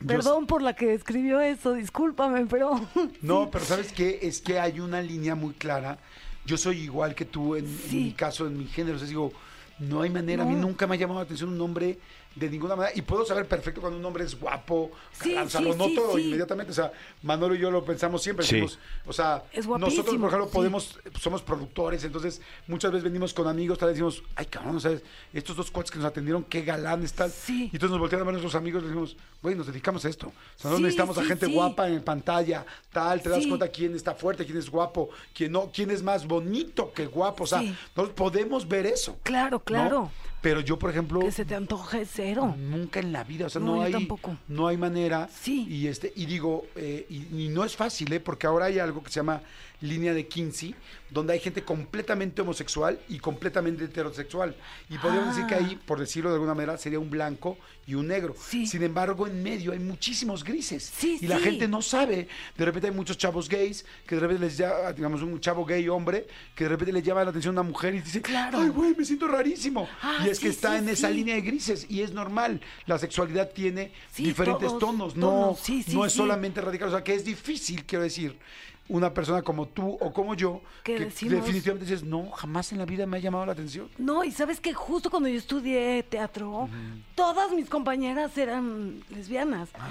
Yo- 0.00 0.06
Perdón 0.06 0.46
por 0.46 0.60
la 0.62 0.74
que 0.74 0.92
escribió 0.92 1.40
eso, 1.40 1.72
discúlpame, 1.72 2.46
pero... 2.46 2.78
No, 3.22 3.50
pero 3.50 3.64
¿sabes 3.64 3.92
qué? 3.92 4.18
Es 4.22 4.40
que 4.42 4.60
hay 4.60 4.78
una 4.80 5.00
línea 5.00 5.34
muy 5.34 5.54
clara. 5.54 5.98
Yo 6.44 6.56
soy 6.58 6.80
igual 6.82 7.14
que 7.14 7.24
tú 7.24 7.56
en, 7.56 7.64
en 7.64 7.96
mi 8.04 8.12
caso, 8.12 8.46
en 8.46 8.58
mi 8.58 8.66
género. 8.66 8.96
O 8.96 8.98
sea, 9.00 9.08
digo, 9.08 9.32
no 9.78 10.02
hay 10.02 10.10
manera. 10.10 10.42
A 10.42 10.46
mí 10.46 10.54
nunca 10.54 10.86
me 10.86 10.94
ha 10.94 10.98
llamado 10.98 11.20
la 11.20 11.24
atención 11.24 11.50
un 11.50 11.60
hombre 11.60 11.98
de 12.36 12.50
ninguna 12.50 12.76
manera. 12.76 12.96
Y 12.96 13.02
puedo 13.02 13.24
saber 13.24 13.46
perfecto 13.48 13.80
cuando 13.80 13.98
un 13.98 14.04
hombre 14.04 14.22
es 14.24 14.38
guapo, 14.38 14.90
Sí, 15.20 15.30
galán, 15.30 15.46
o 15.46 15.50
sea, 15.50 15.60
sí, 15.60 15.66
lo 15.66 15.72
sí, 15.72 15.78
noto 15.78 16.14
sí. 16.16 16.22
inmediatamente. 16.22 16.70
O 16.70 16.74
sea, 16.74 16.92
Manolo 17.22 17.54
y 17.54 17.58
yo 17.58 17.70
lo 17.70 17.84
pensamos 17.84 18.22
siempre. 18.22 18.44
Sí. 18.46 18.56
decimos, 18.56 18.78
o 19.06 19.12
sea, 19.12 19.42
Es 19.52 19.66
nosotros, 19.66 20.14
por 20.16 20.28
ejemplo, 20.28 20.44
sí. 20.46 20.52
podemos, 20.52 20.98
somos 21.20 21.42
productores, 21.42 22.04
entonces 22.04 22.40
muchas 22.68 22.92
veces 22.92 23.04
venimos 23.04 23.32
con 23.34 23.48
amigos, 23.48 23.78
tal 23.78 23.88
vez 23.88 23.96
decimos, 23.96 24.22
ay, 24.36 24.46
cabrón, 24.46 24.80
¿sabes? 24.80 25.02
Estos 25.32 25.56
dos 25.56 25.70
cuates 25.70 25.90
que 25.90 25.98
nos 25.98 26.06
atendieron, 26.06 26.44
qué 26.44 26.62
galanes, 26.62 27.12
tal. 27.14 27.30
Sí. 27.30 27.64
Y 27.72 27.76
entonces 27.76 27.90
nos 27.90 27.98
voltean 28.00 28.20
a 28.20 28.24
ver 28.24 28.34
nuestros 28.34 28.54
amigos 28.54 28.82
y 28.82 28.86
decimos, 28.86 29.16
güey, 29.42 29.54
nos 29.54 29.66
dedicamos 29.66 30.04
a 30.04 30.08
esto. 30.10 30.26
O 30.28 30.32
sea, 30.60 30.70
no 30.70 30.76
Sí, 30.76 30.82
necesitamos 30.82 31.16
a 31.18 31.24
gente 31.24 31.46
sí. 31.46 31.52
guapa 31.52 31.88
en 31.88 32.02
pantalla, 32.02 32.66
tal, 32.92 33.22
te 33.22 33.30
das 33.30 33.46
cuenta 33.46 33.68
quién 33.68 33.94
está 33.94 34.14
fuerte, 34.14 34.44
quién 34.44 34.58
es 34.58 34.68
guapo, 34.70 35.08
quién 35.34 35.52
no, 35.52 35.70
quién 35.72 35.90
es 35.90 36.02
más 36.02 36.26
bonito 36.26 36.92
que 36.92 37.06
guapo. 37.06 37.44
O 37.44 37.46
sea, 37.46 37.60
Sí. 37.60 37.74
nosotros 37.96 38.10
podemos 38.14 38.68
ver 38.68 38.84
eso. 38.86 39.18
Claro, 39.22 39.62
¿no? 39.70 40.12
Pero 40.42 40.60
yo, 40.60 40.78
por 40.78 40.90
ejemplo, 40.90 41.20
Que 41.20 41.32
se 41.32 41.44
te 41.44 41.54
antoje 41.54 42.04
cero. 42.06 42.54
nunca 42.58 43.00
en 43.00 43.12
la 43.12 43.24
vida, 43.24 43.46
o 43.46 43.50
sea, 43.50 43.60
No, 43.60 43.82
hay, 43.82 43.90
tampoco. 43.92 44.36
no 44.48 44.68
hay 44.68 44.76
manera. 44.76 45.28
Sí. 45.32 45.66
Y 45.68 45.86
este, 45.88 46.12
y 46.14 46.26
digo, 46.26 46.66
eh, 46.76 47.06
y, 47.08 47.44
y 47.44 47.48
no 47.48 47.64
es 47.64 47.74
fácil, 47.74 48.12
¿eh? 48.12 48.20
porque 48.20 48.46
ahora 48.46 48.66
hay 48.66 48.78
algo 48.78 49.02
que 49.02 49.10
se 49.10 49.16
llama 49.20 49.40
línea 49.80 50.14
de 50.14 50.26
Kinsey, 50.26 50.74
donde 51.10 51.34
hay 51.34 51.38
gente 51.40 51.62
completamente 51.62 52.42
homosexual 52.42 52.98
y 53.08 53.18
completamente 53.18 53.84
heterosexual. 53.84 54.56
Y 54.90 54.98
podríamos 54.98 55.34
decir 55.36 55.46
que 55.46 55.54
Ah. 55.54 55.58
ahí, 55.58 55.76
por 55.76 56.00
decirlo 56.00 56.30
de 56.30 56.36
alguna 56.36 56.54
manera, 56.54 56.78
sería 56.78 56.98
un 56.98 57.10
blanco 57.10 57.58
y 57.86 57.94
un 57.94 58.08
negro. 58.08 58.34
Sí. 58.40 58.66
Sin 58.66 58.82
embargo, 58.82 59.26
en 59.26 59.42
medio 59.42 59.72
hay 59.72 59.78
muchísimos 59.78 60.42
grises. 60.42 60.90
Sí, 60.96 61.18
y 61.20 61.26
la 61.28 61.36
sí. 61.38 61.44
gente 61.44 61.68
no 61.68 61.82
sabe. 61.82 62.26
De 62.56 62.64
repente 62.64 62.88
hay 62.88 62.94
muchos 62.94 63.16
chavos 63.18 63.48
gays 63.48 63.84
que 64.06 64.14
de 64.16 64.20
repente 64.22 64.44
les 64.46 64.56
llama, 64.56 64.92
digamos, 64.92 65.22
un 65.22 65.38
chavo 65.40 65.64
gay 65.64 65.88
hombre, 65.88 66.26
que 66.54 66.64
de 66.64 66.70
repente 66.70 66.92
le 66.92 67.02
llama 67.02 67.22
la 67.22 67.30
atención 67.30 67.56
a 67.56 67.60
una 67.60 67.68
mujer 67.68 67.94
y 67.94 68.00
dice, 68.00 68.20
Claro. 68.22 68.58
ay, 68.58 68.68
güey, 68.70 68.94
me 68.96 69.04
siento 69.04 69.28
rarísimo. 69.28 69.88
Ah, 70.02 70.24
y 70.26 70.30
es 70.30 70.40
que 70.40 70.48
está 70.48 70.78
en 70.78 70.88
esa 70.88 71.08
línea 71.10 71.34
de 71.36 71.42
grises 71.42 71.86
y 71.88 72.00
es 72.00 72.12
normal. 72.12 72.60
La 72.86 72.98
sexualidad 72.98 73.50
tiene 73.52 73.92
diferentes 74.16 74.68
todos, 74.68 74.80
tonos, 74.80 75.16
no, 75.16 75.30
tonos, 75.30 75.60
sí, 75.60 75.82
sí, 75.82 75.94
no 75.94 76.04
es 76.04 76.12
solamente 76.12 76.60
radical. 76.60 76.88
O 76.88 76.90
sea, 76.90 77.04
que 77.04 77.14
es 77.14 77.24
difícil, 77.24 77.84
quiero 77.84 78.02
decir, 78.02 78.36
una 78.88 79.12
persona 79.12 79.42
como 79.42 79.66
tú 79.66 79.96
o 80.00 80.12
como 80.12 80.34
yo, 80.34 80.60
Que 80.84 80.94
que 80.96 81.04
decimos- 81.06 81.34
definitivamente 81.44 81.84
dices, 81.90 82.04
no, 82.04 82.30
jamás 82.30 82.70
en 82.72 82.78
la 82.78 82.84
vida 82.84 83.06
me 83.06 83.16
ha 83.16 83.20
llamado 83.20 83.44
la 83.46 83.52
atención. 83.52 83.88
No, 83.98 84.22
y 84.24 84.30
sabes 84.30 84.60
que 84.60 84.72
justo 84.74 85.10
cuando 85.10 85.28
yo 85.28 85.36
estudié 85.36 86.02
teatro, 86.04 86.68
todas 87.14 87.50
mis 87.52 87.68
compañeras 87.68 88.36
eran 88.38 89.02
lesbianas. 89.10 89.68
Ah. 89.78 89.90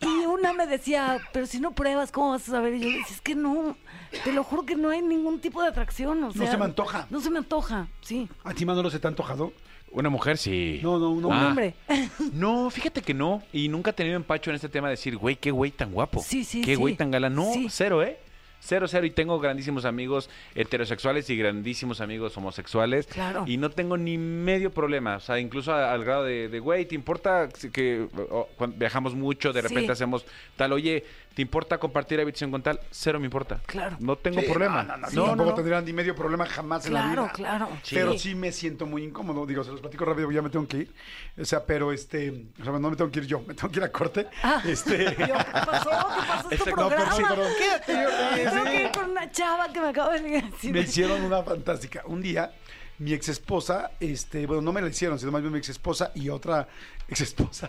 Y 0.00 0.26
una 0.26 0.52
me 0.52 0.66
decía, 0.66 1.18
pero 1.32 1.46
si 1.46 1.58
no 1.58 1.72
pruebas, 1.72 2.12
¿cómo 2.12 2.30
vas 2.30 2.46
a 2.48 2.52
saber? 2.52 2.74
Y 2.74 2.80
yo 2.80 2.88
le 2.90 2.98
decía, 2.98 3.14
es 3.16 3.22
que 3.22 3.34
no, 3.34 3.76
te 4.24 4.30
lo 4.32 4.44
juro 4.44 4.64
que 4.66 4.76
no 4.76 4.90
hay 4.90 5.00
ningún 5.00 5.40
tipo 5.40 5.62
de 5.62 5.68
atracción. 5.68 6.22
O 6.22 6.26
No 6.26 6.32
se 6.32 6.56
me 6.58 6.64
antoja. 6.64 7.06
No 7.08 7.20
se 7.20 7.30
me 7.30 7.38
antoja, 7.38 7.88
sí. 8.02 8.28
¿A 8.44 8.52
ti, 8.52 8.66
Manolo, 8.66 8.90
se 8.90 8.98
te 8.98 9.06
ha 9.06 9.10
antojado? 9.10 9.52
Una 9.92 10.10
mujer 10.10 10.36
sí. 10.36 10.80
No, 10.82 10.98
no, 10.98 11.10
un 11.10 11.24
Un 11.24 11.32
hombre. 11.32 11.74
Ah. 11.88 11.94
hombre. 11.94 12.08
No, 12.34 12.68
fíjate 12.68 13.00
que 13.00 13.14
no. 13.14 13.42
Y 13.54 13.68
nunca 13.68 13.90
he 13.92 13.94
tenido 13.94 14.16
empacho 14.16 14.50
en 14.50 14.56
este 14.56 14.68
tema 14.68 14.88
de 14.88 14.92
decir, 14.92 15.16
güey, 15.16 15.36
qué 15.36 15.50
güey 15.50 15.70
tan 15.70 15.90
guapo. 15.92 16.20
Sí, 16.22 16.44
sí, 16.44 16.60
Qué 16.60 16.74
sí. 16.74 16.80
güey 16.80 16.94
tan 16.96 17.10
galán. 17.10 17.34
No, 17.34 17.50
Sí. 17.54 17.68
cero, 17.70 18.02
¿eh? 18.02 18.18
Cero, 18.60 18.86
cero. 18.88 19.06
Y 19.06 19.10
tengo 19.10 19.38
grandísimos 19.38 19.84
amigos 19.84 20.28
heterosexuales 20.54 21.30
y 21.30 21.36
grandísimos 21.36 22.00
amigos 22.00 22.36
homosexuales. 22.36 23.06
Claro. 23.06 23.44
Y 23.46 23.56
no 23.58 23.70
tengo 23.70 23.96
ni 23.96 24.18
medio 24.18 24.70
problema. 24.72 25.16
O 25.16 25.20
sea, 25.20 25.38
incluso 25.38 25.72
a- 25.72 25.92
al 25.92 26.04
grado 26.04 26.24
de, 26.24 26.48
de, 26.48 26.58
güey, 26.58 26.84
¿te 26.86 26.94
importa 26.94 27.48
que 27.72 28.06
o, 28.30 28.48
cuando 28.56 28.76
viajamos 28.76 29.14
mucho, 29.14 29.52
de 29.52 29.62
repente 29.62 29.86
Sí. 29.86 29.92
hacemos 29.92 30.24
tal, 30.56 30.72
oye, 30.72 31.04
¿te 31.36 31.42
importa 31.42 31.76
compartir 31.76 32.18
habitación 32.18 32.50
con 32.50 32.62
tal? 32.62 32.80
Cero 32.90 33.20
me 33.20 33.26
importa. 33.26 33.60
Claro. 33.66 33.98
No 34.00 34.16
tengo 34.16 34.40
Sí, 34.40 34.46
problema. 34.46 34.82
No, 34.82 34.92
no, 34.92 34.96
no, 35.02 35.10
Sí. 35.10 35.16
yo 35.16 35.26
tampoco 35.26 35.52
tendría 35.52 35.82
ni 35.82 35.92
medio 35.92 36.14
problema 36.16 36.46
jamás 36.46 36.86
en 36.86 36.94
la 36.94 37.02
Claro, 37.02 37.22
vida. 37.24 37.32
claro. 37.34 37.68
Pero 37.90 38.12
Sí. 38.14 38.18
sí 38.20 38.34
me 38.34 38.50
siento 38.52 38.86
muy 38.86 39.04
incómodo. 39.04 39.44
Digo, 39.44 39.62
se 39.62 39.70
los 39.70 39.82
platico 39.82 40.06
rápido, 40.06 40.32
ya 40.32 40.40
me 40.40 40.48
tengo 40.48 40.66
que 40.66 40.78
ir. 40.78 40.94
O 41.38 41.44
sea, 41.44 41.62
pero 41.66 41.92
este, 41.92 42.46
o 42.58 42.64
sea, 42.64 42.72
no 42.72 42.88
me 42.90 42.96
tengo 42.96 43.10
que 43.10 43.18
ir 43.18 43.26
yo, 43.26 43.40
me 43.46 43.52
tengo 43.52 43.70
que 43.70 43.78
ir 43.80 43.84
a 43.84 43.92
corte. 43.92 44.26
Ah. 44.42 44.62
Este, 44.64 45.04
Yo, 45.18 45.26
¿Qué 45.26 45.34
pasó? 45.52 45.90
¿Qué 45.90 46.26
pasó? 46.26 46.48
¿Es 46.48 46.48
tu 46.48 46.54
Este, 46.54 46.70
no, 46.70 46.76
programa? 46.76 47.14
pero 47.28 47.44
sí. 47.46 47.52
Quédate. 47.58 47.92
Sí, 48.34 48.42
Yo 48.44 48.50
tengo 48.50 48.64
que 48.64 48.82
ir 48.84 48.90
con 48.92 49.10
una 49.10 49.30
chava 49.30 49.70
que 49.70 49.80
me 49.80 49.88
acaba 49.88 50.14
de 50.18 50.20
decir. 50.40 50.72
me 50.72 50.80
hicieron 50.80 51.20
una 51.22 51.42
fantástica. 51.42 52.02
Un 52.06 52.22
día, 52.22 52.50
mi 52.98 53.12
ex 53.12 53.28
esposa, 53.28 53.90
este, 54.00 54.46
bueno, 54.46 54.62
no 54.62 54.72
me 54.72 54.80
la 54.80 54.88
hicieron, 54.88 55.18
sino 55.18 55.30
más 55.32 55.42
bien 55.42 55.52
mi 55.52 55.58
ex 55.58 55.68
esposa 55.68 56.12
y 56.14 56.30
otra 56.30 56.66
ex 57.08 57.20
esposa. 57.20 57.68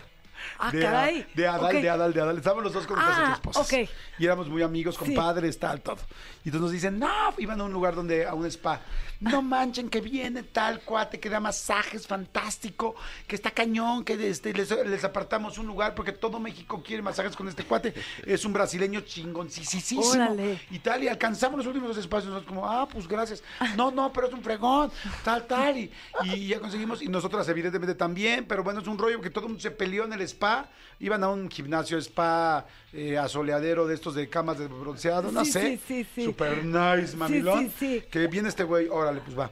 Ah, 0.60 0.71
de, 0.71 0.80
caray. 0.82 1.26
de 1.34 1.47
Adal, 1.47 1.82
de 1.82 1.89
Adal, 1.89 2.13
de 2.13 2.21
Adal. 2.21 2.38
Estábamos 2.38 2.63
los 2.63 2.73
dos 2.73 2.88
con 2.88 2.97
nuestras 2.97 3.19
Ah, 3.30 3.34
esposas. 3.34 3.65
ok. 3.71 3.89
Y 4.19 4.26
éramos 4.26 4.50
muy 4.50 4.62
amigos, 4.63 4.95
Sí. 4.95 5.06
compadres, 5.06 5.60
tal, 5.60 5.82
todo. 5.82 5.97
Y 6.43 6.50
entonces 6.50 6.62
nos 6.62 6.71
dicen, 6.71 7.00
no, 7.00 7.34
iban 7.38 7.60
a 7.62 7.63
un 7.63 7.73
lugar 7.73 7.95
donde, 7.95 8.26
a 8.26 8.34
un 8.34 8.45
spa. 8.47 8.82
No 9.19 9.41
manchen 9.41 9.89
que 9.89 10.01
viene 10.01 10.43
tal 10.43 10.82
cuate 10.82 11.19
que 11.19 11.30
da 11.30 11.39
masajes 11.39 12.06
fantástico, 12.08 12.95
que 13.27 13.36
está 13.36 13.51
cañón, 13.51 14.03
que 14.03 14.13
este, 14.30 14.53
les, 14.53 14.69
les 14.86 15.03
apartamos 15.03 15.58
un 15.58 15.67
lugar 15.67 15.95
porque 15.95 16.12
todo 16.12 16.39
México 16.39 16.84
quiere 16.86 17.01
masajes 17.01 17.36
con 17.36 17.47
este 17.47 17.63
cuate. 17.63 17.93
Es 18.25 18.45
un 18.45 18.53
brasileño 18.53 19.01
chingoncísimo. 19.01 20.01
Órale. 20.01 20.60
Y 20.71 20.80
tal, 20.80 21.03
y 21.03 21.08
alcanzamos 21.08 21.58
los 21.58 21.67
últimos 21.67 21.89
dos 21.89 21.97
espacios. 21.97 22.32
Nosotros 22.32 22.47
como, 22.53 22.69
ah, 22.69 22.88
pues 22.91 23.08
gracias. 23.08 23.43
No, 23.75 23.91
no, 23.91 24.12
pero 24.13 24.27
es 24.27 24.34
un 24.34 24.41
fregón, 24.41 24.91
tal, 25.23 25.45
tal. 25.47 25.77
Y, 25.77 25.91
y 26.25 26.47
ya 26.47 26.60
conseguimos, 26.60 27.01
y 27.01 27.08
nosotras 27.08 27.47
evidentemente 27.49 27.95
también, 27.95 28.45
pero 28.45 28.63
bueno, 28.63 28.82
es 28.82 28.88
un 28.88 28.97
rollo 28.97 29.21
que 29.21 29.30
todo 29.30 29.45
el 29.45 29.49
mundo 29.49 29.62
se 29.62 29.71
peleó 29.71 30.06
en 30.06 30.13
el 30.13 30.21
spa. 30.21 30.69
Iban 30.99 31.23
a 31.23 31.30
un 31.30 31.49
gimnasio 31.49 31.97
spa 31.99 32.65
eh, 32.91 33.17
asoleadero 33.19 33.86
de 33.86 33.93
estos 33.93 34.15
de 34.15 34.27
camas 34.30 34.58
de 34.58 34.67
bronceado, 34.67 35.32
no 35.32 35.45
Sí, 35.45 35.51
sé. 35.51 35.62
sí, 35.62 35.80
sí, 35.88 36.08
sí. 36.15 36.25
Super 36.25 36.65
nice, 36.65 37.15
mamilón. 37.15 37.71
sí, 37.77 38.01
sí. 38.01 38.03
Que 38.10 38.25
viene 38.27 38.49
este 38.49 38.63
güey, 38.63 38.88
órale, 39.08 39.22
pues 39.22 39.38
va. 39.38 39.52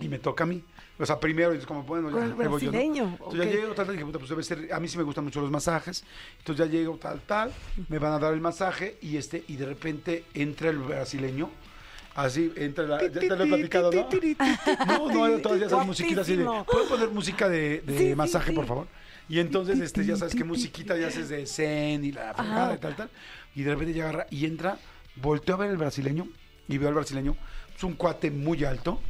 Y 0.00 0.08
me 0.08 0.18
toca 0.18 0.44
a 0.44 0.46
mí. 0.46 0.62
O 0.98 1.06
sea, 1.06 1.18
primero, 1.18 1.54
y 1.54 1.58
es 1.58 1.66
como, 1.66 1.82
bueno, 1.82 2.10
ya, 2.10 2.34
voy 2.48 2.60
yo, 2.62 2.72
¿no? 2.72 2.78
Entonces 2.78 3.18
ok. 3.20 3.34
ya 3.34 3.44
llego, 3.44 3.74
tal, 3.74 3.86
tal, 3.86 3.94
dije, 3.94 4.04
puta, 4.04 4.18
pues 4.18 4.30
debe 4.30 4.42
ser, 4.42 4.72
a 4.72 4.78
mí 4.80 4.88
sí 4.88 4.98
me 4.98 5.04
gustan 5.04 5.24
mucho 5.24 5.40
los 5.40 5.50
masajes. 5.50 6.04
Entonces 6.38 6.66
ya 6.66 6.70
llego, 6.70 6.96
tal, 6.96 7.20
tal, 7.20 7.52
me 7.88 7.98
van 7.98 8.12
a 8.12 8.18
dar 8.18 8.34
el 8.34 8.40
masaje 8.40 8.98
y 9.00 9.16
este, 9.16 9.44
y 9.48 9.56
de 9.56 9.66
repente 9.66 10.24
entra 10.34 10.70
el 10.70 10.78
brasileño. 10.78 11.50
Así, 12.14 12.52
entra 12.56 12.84
la, 12.84 13.00
ya 13.00 13.20
te 13.20 13.26
lo 13.28 13.44
he 13.44 13.46
platicado, 13.46 13.90
¿no? 13.90 14.08
No, 14.86 15.28
no, 15.28 15.38
todavía 15.38 15.66
esas 15.66 15.86
musiquitas 15.86 16.24
así 16.24 16.36
de. 16.36 16.44
¿puedo 16.44 16.86
poner 16.86 17.08
música 17.08 17.48
de, 17.48 17.80
de 17.80 17.98
Sí, 17.98 18.14
masaje, 18.14 18.50
sí. 18.50 18.54
por 18.54 18.66
favor? 18.66 18.86
Y 19.28 19.38
entonces, 19.38 19.80
este, 19.80 20.04
ya 20.04 20.16
sabes 20.16 20.34
qué 20.34 20.44
musiquita 20.44 20.96
ya 20.96 21.06
haces 21.06 21.30
de 21.30 21.46
zen 21.46 22.04
y 22.04 22.12
la 22.12 22.34
fregada 22.34 22.74
y 22.74 22.78
tal, 22.78 22.96
tal. 22.96 23.10
Y 23.54 23.62
de 23.62 23.70
repente 23.70 23.94
ya 23.94 24.04
agarra 24.04 24.26
y 24.30 24.44
entra, 24.44 24.76
volteo 25.16 25.54
a 25.54 25.58
ver 25.58 25.70
el 25.70 25.78
brasileño 25.78 26.28
y 26.68 26.76
veo 26.78 26.88
al 26.88 26.94
brasileño. 26.94 27.34
Es 27.82 27.84
un 27.84 27.94
cuate 27.96 28.30
muy 28.30 28.62
alto, 28.64 29.00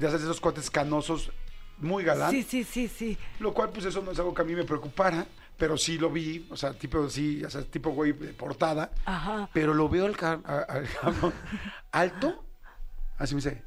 ya 0.00 0.06
sabes, 0.08 0.22
esos 0.22 0.40
cuates 0.40 0.70
canosos, 0.70 1.30
muy 1.76 2.02
galán. 2.04 2.30
Sí, 2.30 2.42
sí, 2.42 2.64
sí, 2.64 2.88
sí. 2.88 3.18
Lo 3.38 3.52
cual, 3.52 3.68
pues 3.68 3.84
eso 3.84 4.00
no 4.00 4.12
es 4.12 4.18
algo 4.18 4.32
que 4.32 4.40
a 4.40 4.46
mí 4.46 4.54
me 4.54 4.64
preocupara, 4.64 5.26
pero 5.58 5.76
sí 5.76 5.98
lo 5.98 6.08
vi, 6.08 6.46
o 6.50 6.56
sea, 6.56 6.72
tipo, 6.72 7.06
sí, 7.10 7.44
o 7.44 7.50
sea, 7.50 7.60
tipo 7.64 7.90
güey 7.90 8.12
de 8.14 8.32
portada. 8.32 8.90
Ajá. 9.04 9.50
Pero 9.52 9.74
lo 9.74 9.90
veo 9.90 10.06
al, 10.06 10.16
al 10.16 10.88
cabrón 11.02 11.34
alto, 11.92 12.42
así 13.18 13.34
me 13.34 13.42
dice, 13.42 13.62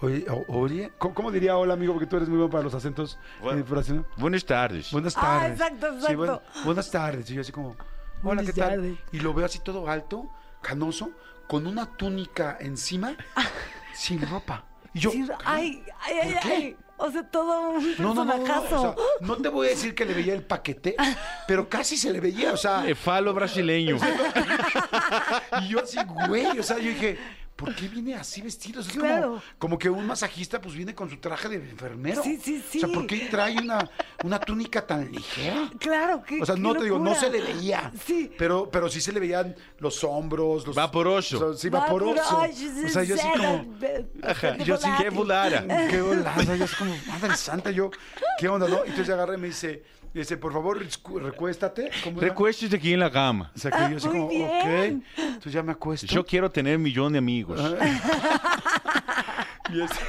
oye, 0.00 0.24
o- 0.30 0.46
oye, 0.58 0.90
¿cómo, 0.96 1.14
cómo 1.14 1.30
diría 1.30 1.58
hola, 1.58 1.74
amigo? 1.74 1.92
Porque 1.92 2.06
tú 2.06 2.16
eres 2.16 2.30
muy 2.30 2.38
bueno 2.38 2.50
para 2.50 2.64
los 2.64 2.72
acentos 2.72 3.18
Bueno. 3.42 3.60
eh. 3.60 4.02
Buenas 4.16 4.46
tardes. 4.46 4.90
Buenas 4.90 5.14
Ah, 5.18 5.20
tardes. 5.20 5.52
exacto, 5.60 5.86
Sí, 6.06 6.14
buen- 6.14 6.30
exacto. 6.30 6.60
buenas 6.64 6.90
tardes. 6.90 7.30
Y 7.30 7.34
yo 7.34 7.42
así 7.42 7.52
como, 7.52 7.72
hola, 7.72 7.82
Buenas 8.22 8.46
¿qué 8.46 8.52
tal? 8.54 8.70
tardes. 8.70 8.98
Y 9.12 9.20
lo 9.20 9.34
veo 9.34 9.44
así 9.44 9.58
todo 9.58 9.86
alto, 9.90 10.30
canoso, 10.66 11.10
con 11.46 11.66
una 11.66 11.86
túnica 11.96 12.56
encima, 12.60 13.14
sin 13.94 14.20
ropa. 14.28 14.64
Y 14.92 15.00
yo, 15.00 15.10
Sí, 15.10 15.26
ay, 15.44 15.82
ay, 16.00 16.18
ay, 16.22 16.32
¿por 16.32 16.40
qué? 16.42 16.52
ay. 16.54 16.76
O 16.98 17.10
sea, 17.10 17.22
todo 17.24 17.70
un 17.72 17.94
no, 17.98 18.14
no, 18.14 18.24
no, 18.24 18.24
no, 18.24 18.32
personajazo. 18.44 18.76
o 18.76 18.80
sea, 18.94 18.94
no 19.20 19.36
te 19.36 19.50
voy 19.50 19.66
a 19.66 19.70
decir 19.70 19.94
que 19.94 20.06
le 20.06 20.14
veía 20.14 20.32
el 20.32 20.42
paquete, 20.42 20.96
pero 21.46 21.68
casi 21.68 21.94
se 21.98 22.10
le 22.10 22.20
veía, 22.20 22.52
o 22.54 22.56
sea, 22.56 22.88
Eh, 22.88 22.94
falo 22.94 23.34
brasileño. 23.34 23.98
y 25.62 25.68
yo 25.68 25.82
así, 25.82 25.98
güey, 26.26 26.58
o 26.58 26.62
sea, 26.62 26.78
yo 26.78 26.88
dije, 26.88 27.18
¿por 27.56 27.74
qué 27.74 27.88
viene 27.88 28.14
así 28.14 28.42
vestido? 28.42 28.80
O 28.80 28.82
sea, 28.84 28.92
es 28.92 28.98
Claro. 28.98 29.28
como, 29.30 29.42
como 29.58 29.78
que 29.78 29.90
un 29.90 30.06
masajista 30.06 30.60
pues 30.60 30.74
viene 30.74 30.94
con 30.94 31.08
su 31.10 31.16
traje 31.16 31.48
de 31.48 31.56
enfermero. 31.56 32.22
Sí, 32.22 32.38
sí, 32.42 32.62
O 32.66 32.70
sea, 32.80 32.88
sí. 32.88 32.94
¿por 32.94 33.06
qué 33.06 33.26
trae 33.30 33.58
una, 33.58 33.90
una 34.24 34.38
túnica 34.38 34.86
tan 34.86 35.10
ligera? 35.10 35.70
Claro, 35.78 36.22
que. 36.22 36.40
O 36.42 36.46
sea, 36.46 36.54
no 36.56 36.74
te 36.74 36.84
digo, 36.84 36.98
no 36.98 37.14
se 37.14 37.30
le 37.30 37.40
veía. 37.40 37.90
Sí. 38.04 38.30
Pero, 38.38 38.70
pero 38.70 38.88
sí 38.88 39.00
se 39.00 39.10
le 39.12 39.20
veían 39.20 39.56
los 39.78 40.04
hombros. 40.04 40.66
Los, 40.66 40.76
Vaporoso. 40.76 41.36
o 41.46 41.52
sea, 41.54 41.60
sí, 41.60 41.68
vaporoso. 41.70 42.40
Ay, 42.40 42.52
O 42.86 42.88
sea, 42.88 43.02
yo 43.02 43.14
así 43.14 43.26
como. 43.28 43.76
Ajá, 44.22 44.56
yo 44.58 44.76
sí, 44.76 44.88
qué 44.98 45.10
volara. 45.10 45.64
Qué 45.88 46.00
volada, 46.00 46.56
yo 46.56 46.64
así 46.64 46.76
como, 46.76 46.94
madre 47.08 47.36
santa, 47.36 47.70
yo, 47.70 47.90
¿qué 48.38 48.48
onda, 48.48 48.68
no? 48.68 48.84
Entonces 48.84 49.08
agarra 49.10 49.34
y 49.34 49.38
me 49.38 49.46
dice, 49.48 49.82
dice, 50.14 50.36
por 50.36 50.52
favor, 50.52 50.78
recu- 50.84 51.20
recuéstate. 51.20 51.90
¿Cómo 52.04 52.18
era? 52.20 52.28
Recuéstate 52.28 52.76
aquí 52.76 52.92
en 52.92 53.00
la 53.00 53.10
cama. 53.10 53.50
O 53.54 53.58
sea, 53.58 53.70
que 53.70 53.76
Ah, 53.78 53.90
yo 53.90 53.96
así 53.98 54.08
muy 54.08 54.16
como, 54.18 54.28
bien. 54.28 55.04
ok. 55.06 55.18
Entonces 55.18 55.52
ya 55.52 55.62
me 55.62 55.72
acuesto. 55.72 56.06
Yo 56.06 56.24
quiero 56.24 56.50
tener 56.50 56.76
un 56.76 56.82
millón 56.82 57.12
de 57.12 57.18
amigos. 57.18 57.60
Y 59.68 59.80
es- 59.82 59.90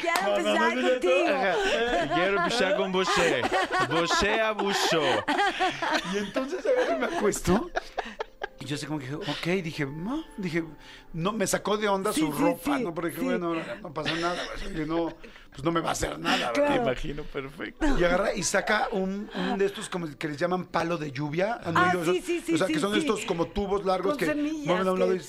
Quiero 0.00 0.22
No, 0.22 0.30
no, 0.30 0.36
empezar 0.38 0.76
no, 0.76 0.82
no, 0.82 0.88
contigo. 0.90 2.14
Quiero 2.14 2.36
empezar 2.38 2.76
con 2.76 2.92
você. 2.92 3.42
Você 3.90 4.40
abusó. 4.40 5.02
y 6.12 6.18
entonces 6.18 6.64
agarro 6.64 6.96
y 6.96 7.00
me 7.00 7.06
acuesto. 7.16 7.70
Y 8.72 8.74
yo 8.74 8.76
así 8.76 8.86
como 8.86 8.98
que 9.00 9.04
dije, 9.06 9.16
ok, 9.16 9.62
dije, 9.62 9.84
no, 9.86 10.24
dije, 10.38 10.64
no, 11.12 11.32
me 11.32 11.46
sacó 11.46 11.76
de 11.76 11.88
onda 11.88 12.10
Sí, 12.12 12.20
su 12.20 12.32
sí, 12.32 12.38
ropa, 12.40 12.78
sí, 12.78 12.84
¿no? 12.84 12.94
Porque 12.94 13.10
dije, 13.10 13.20
sí. 13.20 13.26
bueno, 13.26 13.54
no 13.82 13.92
pasa 13.92 14.14
nada, 14.14 14.36
que 14.74 14.86
no, 14.86 15.12
pues 15.50 15.62
no 15.62 15.72
me 15.72 15.80
va 15.80 15.90
a 15.90 15.92
hacer 15.92 16.18
nada, 16.18 16.52
¿verdad? 16.52 16.54
Claro. 16.68 16.82
imagino 16.82 17.22
perfecto. 17.24 17.86
Y 17.98 18.04
agarra 18.04 18.34
y 18.34 18.42
saca 18.42 18.88
un, 18.92 19.28
un 19.34 19.58
de 19.58 19.66
estos 19.66 19.90
como 19.90 20.06
que 20.16 20.28
les 20.28 20.38
llaman 20.38 20.64
palo 20.64 20.96
de 20.96 21.12
lluvia. 21.12 21.60
¿Han 21.64 21.76
Ah, 21.76 21.92
oído 21.94 22.04
sí, 22.04 22.10
esos? 22.18 22.24
sí, 22.26 22.42
sí, 22.46 22.54
O 22.54 22.58
sea, 22.58 22.66
sí, 22.66 22.72
que 22.72 22.80
son 22.80 22.92
sí. 22.94 23.00
estos 23.00 23.24
como 23.26 23.48
tubos 23.48 23.84
largos 23.84 24.16
Con 24.16 24.26
que 24.26 24.34
mueven 24.34 24.86
a 24.88 24.92
un 24.92 24.98
lado 25.00 25.14
y... 25.14 25.20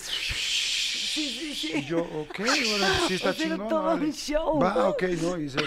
que- 1.14 1.22
Sí, 1.22 1.30
sí, 1.30 1.56
sí. 1.56 1.74
Y 1.78 1.86
yo, 1.86 2.00
ok, 2.00 2.38
bueno, 2.40 2.88
sí 3.08 3.14
está 3.16 3.30
O 3.30 3.34
sea, 3.34 3.46
era 3.46 3.56
chingón. 3.56 3.70
todo 3.70 3.94
un 3.96 4.14
show. 4.14 4.60
Va, 4.60 4.90
ok, 4.90 5.04
¿no? 5.22 5.38
Y, 5.40 5.50
se- 5.50 5.60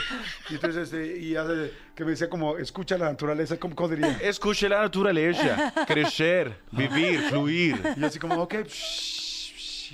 y 0.50 0.54
entonces, 0.54 0.84
este, 0.92 1.18
y 1.18 1.36
hace, 1.36 1.72
que 1.94 2.04
me 2.04 2.10
decía 2.10 2.28
como, 2.28 2.58
escucha 2.58 2.98
la 2.98 3.06
naturaleza, 3.06 3.56
¿cómo, 3.58 3.74
cómo 3.74 3.88
diría? 3.90 4.18
Escuche 4.22 4.68
la 4.68 4.80
naturaleza, 4.82 5.72
crecer, 5.86 6.60
vivir, 6.72 7.20
fluir. 7.22 7.80
Y 7.96 8.00
yo 8.00 8.06
así 8.06 8.18
como, 8.18 8.34
ok, 8.42 8.54
psh, 8.66 9.52
psh, 9.54 9.92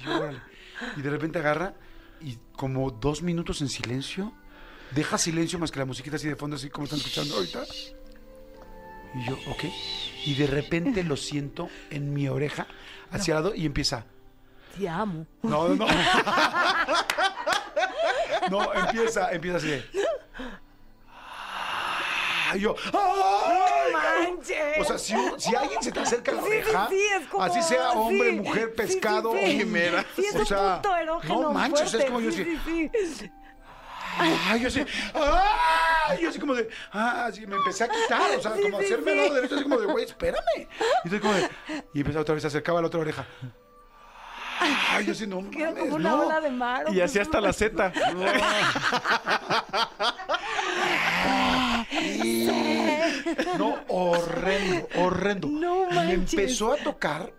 y, 0.96 1.02
de 1.02 1.10
repente 1.10 1.38
agarra 1.38 1.74
y 2.20 2.38
como 2.56 2.90
dos 2.90 3.22
minutos 3.22 3.60
en 3.60 3.68
silencio, 3.68 4.32
deja 4.94 5.18
silencio 5.18 5.58
más 5.58 5.70
que 5.70 5.78
la 5.78 5.84
musiquita 5.84 6.16
así 6.16 6.28
de 6.28 6.36
fondo, 6.36 6.56
así 6.56 6.70
como 6.70 6.84
están 6.84 6.98
escuchando 6.98 7.34
ahorita. 7.36 7.64
Y 9.14 9.28
yo, 9.28 9.38
ok. 9.50 9.64
Y 10.24 10.34
de 10.34 10.46
repente 10.46 11.04
lo 11.04 11.16
siento 11.16 11.68
en 11.90 12.14
mi 12.14 12.28
oreja, 12.28 12.66
hacia 13.10 13.36
el 13.36 13.42
lado, 13.42 13.54
y 13.54 13.66
empieza. 13.66 14.06
Te 14.76 14.88
amo. 14.88 15.26
No, 15.42 15.68
no, 15.68 15.74
no. 15.76 15.86
No, 18.50 18.72
empieza, 18.74 19.30
empieza 19.32 19.56
así 19.58 19.68
de. 19.68 19.84
Y 22.54 22.58
yo, 22.60 22.74
¡ay! 22.92 23.92
manches! 23.92 24.78
O 24.80 24.84
sea, 24.84 24.98
si, 24.98 25.14
si 25.38 25.54
alguien 25.56 25.82
se 25.82 25.90
te 25.90 26.00
acerca 26.00 26.32
a 26.32 26.34
la 26.34 26.42
Sí, 26.42 26.48
sí, 26.48 26.54
oreja, 26.58 26.86
sí, 26.90 27.00
es 27.20 27.26
como- 27.28 27.44
así 27.44 27.62
sea 27.62 27.90
hombre, 27.92 28.30
sí, 28.30 28.36
mujer, 28.40 28.74
pescado 28.74 29.30
o 29.30 29.34
quimera. 29.38 30.04
Sí, 30.14 30.24
es 30.26 30.34
o 30.34 30.38
un 30.40 30.46
sea, 30.46 30.72
punto 30.82 30.96
erógeno 30.96 31.40
no 31.42 31.50
manches, 31.52 31.90
fuerte. 31.90 31.98
es 31.98 32.04
como 32.10 32.20
yo 32.20 32.30
sí, 32.32 32.42
así, 32.42 32.90
sí, 32.92 33.14
sí. 33.20 33.30
ay, 34.18 34.60
yo 34.60 34.68
así, 34.68 34.84
ay, 35.14 36.18
yo 36.20 36.28
así 36.28 36.38
como 36.38 36.54
de, 36.54 36.68
ah, 36.92 37.24
así 37.26 37.46
me 37.46 37.56
empecé 37.56 37.84
a 37.84 37.88
quitar, 37.88 38.30
o 38.36 38.42
sea, 38.42 38.50
como 38.52 38.78
hacerme 38.78 39.12
al 39.12 39.16
lado 39.18 39.34
derecho, 39.34 39.54
así 39.54 39.62
como 39.62 39.78
de, 39.80 39.86
güey, 39.86 40.04
espérame. 40.04 40.42
Y 40.58 40.66
entonces 41.04 41.20
como 41.22 41.32
de, 41.34 41.48
y 41.94 42.00
empezó 42.00 42.20
otra 42.20 42.34
vez, 42.34 42.42
se 42.42 42.48
acercaba 42.48 42.80
a 42.80 42.82
la 42.82 42.88
otra 42.88 43.00
oreja. 43.00 43.24
Ay, 44.90 45.06
yo 45.06 45.12
así, 45.12 45.26
no 45.26 45.48
Que 45.50 45.62
era 45.62 45.70
mames, 45.70 45.82
como 45.84 45.96
una 45.96 46.10
no. 46.10 46.20
ola 46.26 46.40
de 46.40 46.50
mar. 46.50 46.84
Y 46.92 47.00
así 47.00 47.18
hasta 47.18 47.40
la 47.40 47.52
Z. 47.52 47.92
No, 53.58 53.76
horrendo, 53.88 54.88
horrendo. 54.96 55.48
No 55.48 55.90
y 55.90 55.94
manches. 55.94 56.32
empezó 56.34 56.72
a 56.72 56.76
tocar, 56.76 57.32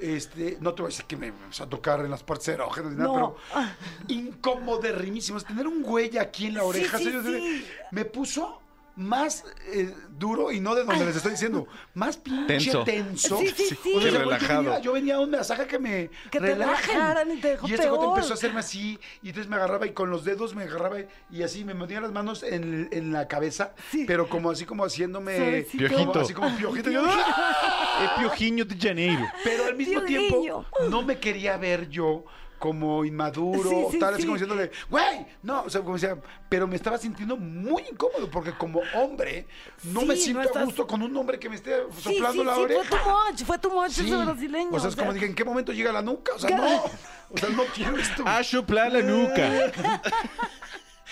este, 0.00 0.58
no 0.60 0.74
te 0.74 0.82
voy 0.82 0.88
a 0.88 0.92
decir 0.92 1.04
que 1.06 1.16
me 1.16 1.28
empezó 1.28 1.64
a 1.64 1.68
tocar 1.68 2.00
en 2.00 2.10
las 2.10 2.22
partes 2.22 2.48
erógenas 2.48 2.92
ni 2.92 2.98
nada, 2.98 3.08
No. 3.08 3.36
pero 3.52 3.66
incomoderrimísimos. 4.08 5.44
Tener 5.44 5.66
un 5.66 5.82
güey 5.82 6.16
aquí 6.18 6.46
en 6.46 6.54
la 6.54 6.60
Sí, 6.60 6.66
oreja, 6.66 6.98
sí, 6.98 7.12
sí. 7.24 7.66
me 7.90 8.04
puso 8.04 8.60
más 8.98 9.44
eh, 9.72 9.94
duro 10.18 10.50
y 10.50 10.58
no 10.60 10.74
de 10.74 10.82
donde 10.84 11.06
les 11.06 11.14
estoy 11.16 11.30
diciendo, 11.32 11.68
más 11.94 12.16
pinche 12.16 12.46
Tenso. 12.46 12.82
tenso. 12.84 13.38
Sí, 13.38 13.46
sí, 13.56 13.64
sí. 13.68 13.74
O 13.74 13.76
sea, 13.76 13.82
Qué 13.82 13.90
güey, 13.92 14.12
yo 14.12 14.18
relajado. 14.18 14.62
venía- 14.64 14.80
Yo 14.80 14.92
venía 14.92 15.14
a 15.16 15.20
un 15.20 15.30
masaje 15.30 15.66
que 15.68 15.78
me 15.78 16.10
Que 16.30 16.40
te 16.40 16.50
y 16.52 17.40
te 17.40 17.48
dejó 17.50 17.68
Y 17.68 17.74
este 17.74 17.86
peor. 17.86 18.08
empezó 18.16 18.32
a 18.32 18.34
hacerme 18.34 18.58
así, 18.60 18.98
y 19.22 19.28
entonces 19.28 19.48
me 19.48 19.56
agarraba 19.56 19.86
y 19.86 19.92
con 19.92 20.10
los 20.10 20.24
dedos 20.24 20.54
me 20.56 20.64
agarraba 20.64 20.96
y 21.30 21.42
así 21.44 21.64
me 21.64 21.74
metía 21.74 22.00
las 22.00 22.10
manos 22.12 22.42
en, 22.42 22.88
en 22.90 23.12
la 23.12 23.28
cabeza, 23.28 23.72
Sí. 23.92 24.04
pero 24.06 24.28
como 24.28 24.50
así 24.50 24.64
como 24.64 24.84
haciéndome 24.84 25.64
como- 25.70 25.88
Piojito. 25.88 26.20
así 26.20 26.34
como 26.34 26.56
piojito. 26.56 26.90
Yo, 26.90 27.02
¡ah! 27.06 27.54
Es 28.04 28.10
Piojiño 28.20 28.64
de 28.64 28.76
Janeiro. 28.76 29.26
Pero 29.44 29.64
al 29.66 29.76
mismo 29.76 30.02
tiempo 30.02 30.64
no 30.90 31.02
me 31.02 31.18
quería 31.18 31.56
ver 31.56 31.88
yo 31.88 32.24
como 32.58 33.04
inmaduro, 33.04 33.70
Sí, 33.70 33.76
sí, 33.92 33.98
tal, 33.98 34.14
así 34.14 34.22
sí. 34.22 34.26
como 34.28 34.36
diciéndole, 34.36 34.70
güey, 34.90 35.26
no, 35.42 35.62
o 35.62 35.70
sea, 35.70 35.80
como 35.82 35.94
decía, 35.94 36.16
pero 36.48 36.66
me 36.66 36.76
estaba 36.76 36.98
sintiendo 36.98 37.36
muy 37.36 37.82
incómodo 37.90 38.30
porque 38.30 38.52
como 38.52 38.80
hombre 38.94 39.46
no 39.84 40.00
Sí, 40.00 40.06
me 40.06 40.14
no 40.14 40.20
siento 40.20 40.40
a 40.40 40.44
estás- 40.44 40.64
gusto 40.64 40.86
con 40.86 41.02
un 41.02 41.16
hombre 41.16 41.38
que 41.38 41.48
me 41.48 41.56
esté 41.56 41.72
soplando 42.00 42.42
sí, 42.42 42.44
la 42.46 42.54
sí, 42.54 42.60
oreja. 42.60 42.82
fue 42.84 42.98
too 42.98 43.10
much, 43.10 43.42
fue 43.44 43.58
too 43.58 43.70
much 43.70 43.90
Sí. 43.92 44.06
ese 44.06 44.16
brasileño. 44.24 44.70
O 44.72 44.80
sea, 44.80 44.88
es 44.90 44.96
como 44.96 45.12
dije, 45.12 45.26
¿en 45.26 45.34
qué 45.34 45.44
momento 45.44 45.72
llega 45.72 45.92
la 45.92 46.02
nuca? 46.02 46.32
O 46.34 46.38
sea, 46.38 46.56
no. 46.56 46.82
O 47.30 47.36
sea, 47.36 47.50
no 47.50 47.62
quiero 47.74 47.96
esto. 47.98 48.22
A 48.26 48.42
chuplar 48.42 48.90
la 48.92 49.02
nuca. 49.02 49.42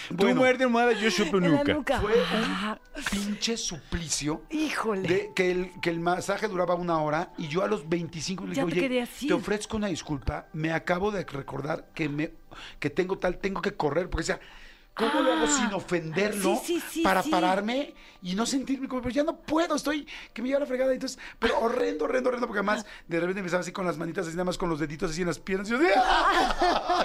Tú 0.09 0.17
Bueno. 0.17 0.37
muerde 0.41 0.65
almohada, 0.65 0.93
yo 0.93 1.11
chupo 1.11 1.39
en 1.39 1.53
la 1.53 1.59
nuca. 1.65 1.75
nuca. 1.75 2.01
Fue 2.01 2.13
un 2.15 3.05
pinche 3.11 3.57
suplicio. 3.57 4.43
Híjole. 4.51 5.09
De 5.09 5.31
que, 5.35 5.51
el, 5.51 5.71
que 5.81 5.91
el 5.91 6.01
masaje 6.01 6.49
duraba 6.49 6.75
una 6.75 7.01
hora 7.01 7.33
y 7.39 7.49
yo 7.49 7.63
a 7.63 7.69
los 7.69 7.89
25 7.89 8.45
le 8.45 8.51
dije, 8.51 8.61
Ya 8.61 8.67
te 8.67 8.73
oye, 8.73 8.81
querías 8.81 9.23
ir". 9.23 9.29
te 9.29 9.35
ofrezco 9.35 9.77
una 9.77 9.89
disculpa, 9.89 10.47
me 10.53 10.73
acabo 10.73 11.11
de 11.11 11.25
recordar 11.25 11.89
que 11.95 12.09
me 12.09 12.33
que 12.81 12.89
tengo 12.91 13.19
tal, 13.19 13.39
tengo 13.39 13.61
que 13.61 13.75
correr, 13.75 14.09
porque 14.09 14.23
decía, 14.23 14.41
¿cómo 14.97 15.21
lo 15.21 15.33
hago 15.33 15.45
Ah, 15.47 15.49
sin 15.49 15.73
ofenderlo 15.75 16.57
sí, 16.65 16.81
sí, 16.81 16.85
sí, 16.91 17.03
para 17.03 17.23
pararme 17.23 17.95
y 18.23 18.35
no 18.35 18.45
sentirme 18.47 18.89
como, 18.89 19.03
pero 19.03 19.15
ya 19.15 19.23
no 19.23 19.37
puedo, 19.37 19.77
estoy, 19.77 20.07
que 20.33 20.43
me 20.43 20.49
lleva 20.49 20.61
la 20.61 20.67
fregada, 20.67 20.93
entonces, 20.93 21.19
pero 21.39 21.61
horrendo, 21.61 22.07
horrendo, 22.07 22.31
horrendo, 22.31 22.47
porque 22.49 22.59
además 22.61 22.85
de 23.07 23.21
repente 23.21 23.39
empezaba 23.41 23.61
así 23.61 23.71
con 23.71 23.87
las 23.87 23.99
manitas, 23.99 24.27
así 24.27 24.35
nada 24.37 24.47
más 24.47 24.59
con 24.59 24.69
los 24.69 24.81
deditos 24.81 25.13
así 25.13 25.21
en 25.21 25.29
las 25.29 25.39
piernas, 25.39 25.69
y 25.69 25.73
yo, 25.73 25.79
¡ah! 25.97 27.05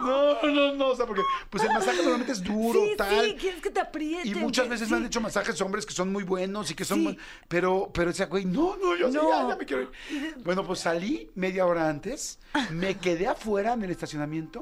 no, 0.00 0.42
no, 0.52 0.74
no, 0.74 0.86
o 0.88 0.96
sea, 0.96 1.06
porque 1.06 1.22
pues 1.50 1.64
el 1.64 1.70
masaje 1.70 1.96
normalmente 1.98 2.32
es 2.32 2.42
duro, 2.42 2.80
tal, 2.96 3.24
sí, 3.24 3.36
quieres 3.38 3.60
que 3.62 3.70
te 3.70 3.80
aprieten. 3.80 4.26
y 4.30 4.34
muchas 4.34 4.68
veces 4.68 4.88
me 4.90 4.98
han 4.98 5.06
hecho 5.06 5.20
masajes 5.20 5.60
hombres 5.60 5.86
que 5.86 5.94
son 5.94 6.12
muy 6.12 6.24
buenos 6.24 6.70
y 6.70 6.74
que 6.74 6.84
son... 6.84 7.02
Muy- 7.02 7.18
Pero, 7.48 7.90
pero 7.92 8.08
decía, 8.10 8.26
güey, 8.26 8.44
no, 8.44 8.76
no, 8.76 8.94
yo 8.96 9.08
No. 9.08 9.28
ya, 9.30 9.48
ya 9.48 9.56
me 9.56 9.64
quiero 9.64 9.82
ir. 9.82 10.36
Bueno, 10.44 10.64
pues 10.64 10.80
salí 10.80 11.30
media 11.34 11.66
hora 11.66 11.88
antes, 11.88 12.38
me 12.70 12.96
quedé 12.98 13.26
afuera 13.28 13.72
en 13.72 13.82
el 13.82 13.90
estacionamiento, 13.90 14.60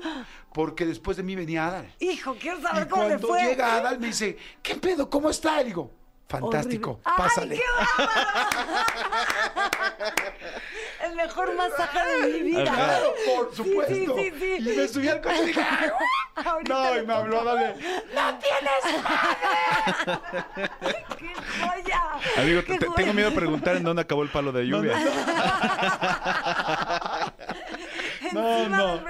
porque 0.52 0.84
después 0.86 1.16
de 1.16 1.22
mí 1.22 1.36
venía 1.36 1.66
Adal. 1.66 1.94
Hijo, 2.00 2.34
quiero 2.40 2.58
Y 2.58 2.62
saber 2.62 2.88
cómo 2.88 3.02
le 3.04 3.08
cuando 3.10 3.28
fue. 3.28 3.42
llega 3.44 3.76
Adal 3.76 3.98
me 3.98 4.08
dice, 4.08 4.36
¿qué 4.62 4.74
pedo? 4.76 5.08
¿Cómo 5.10 5.30
está? 5.30 5.60
Y 5.62 5.66
digo, 5.66 5.90
fantástico, 6.28 7.00
Horrible. 7.04 7.12
pásale. 7.16 7.54
¡Ay, 7.54 7.60
qué! 10.16 10.30
El 11.06 11.14
mejor 11.16 11.54
masaje 11.56 11.98
de 12.20 12.26
mi 12.32 12.42
vida. 12.50 12.62
Claro, 12.72 13.14
por 13.26 13.54
supuesto. 13.54 13.94
Sí, 13.94 14.06
sí, 14.16 14.32
sí. 14.38 14.56
Y 14.70 14.76
me 14.76 14.88
subí 14.88 15.08
al 15.08 15.20
coche 15.20 15.42
y 15.42 15.46
dije. 15.46 15.64
Ahorita 16.44 16.74
no, 16.74 16.94
le 16.94 17.02
y 17.02 17.06
me 17.06 17.14
habló. 17.14 17.40
Adal 17.40 17.58
de, 17.58 17.74
¡No 18.14 18.38
tienes 18.38 19.02
madre! 19.02 20.70
¡Qué 21.18 21.34
joya! 21.60 22.02
Amigo, 22.38 22.62
¡Qué 22.64 22.78
te- 22.78 22.86
joya! 22.86 22.96
tengo 22.96 23.12
miedo 23.14 23.30
de 23.30 23.36
preguntar 23.36 23.76
en 23.76 23.82
dónde 23.84 24.02
acabó 24.02 24.22
el 24.22 24.28
palo 24.30 24.52
de 24.52 24.64
lluvia. 24.66 24.98
No, 28.32 28.48
Encima 28.58 28.76
no. 28.76 29.00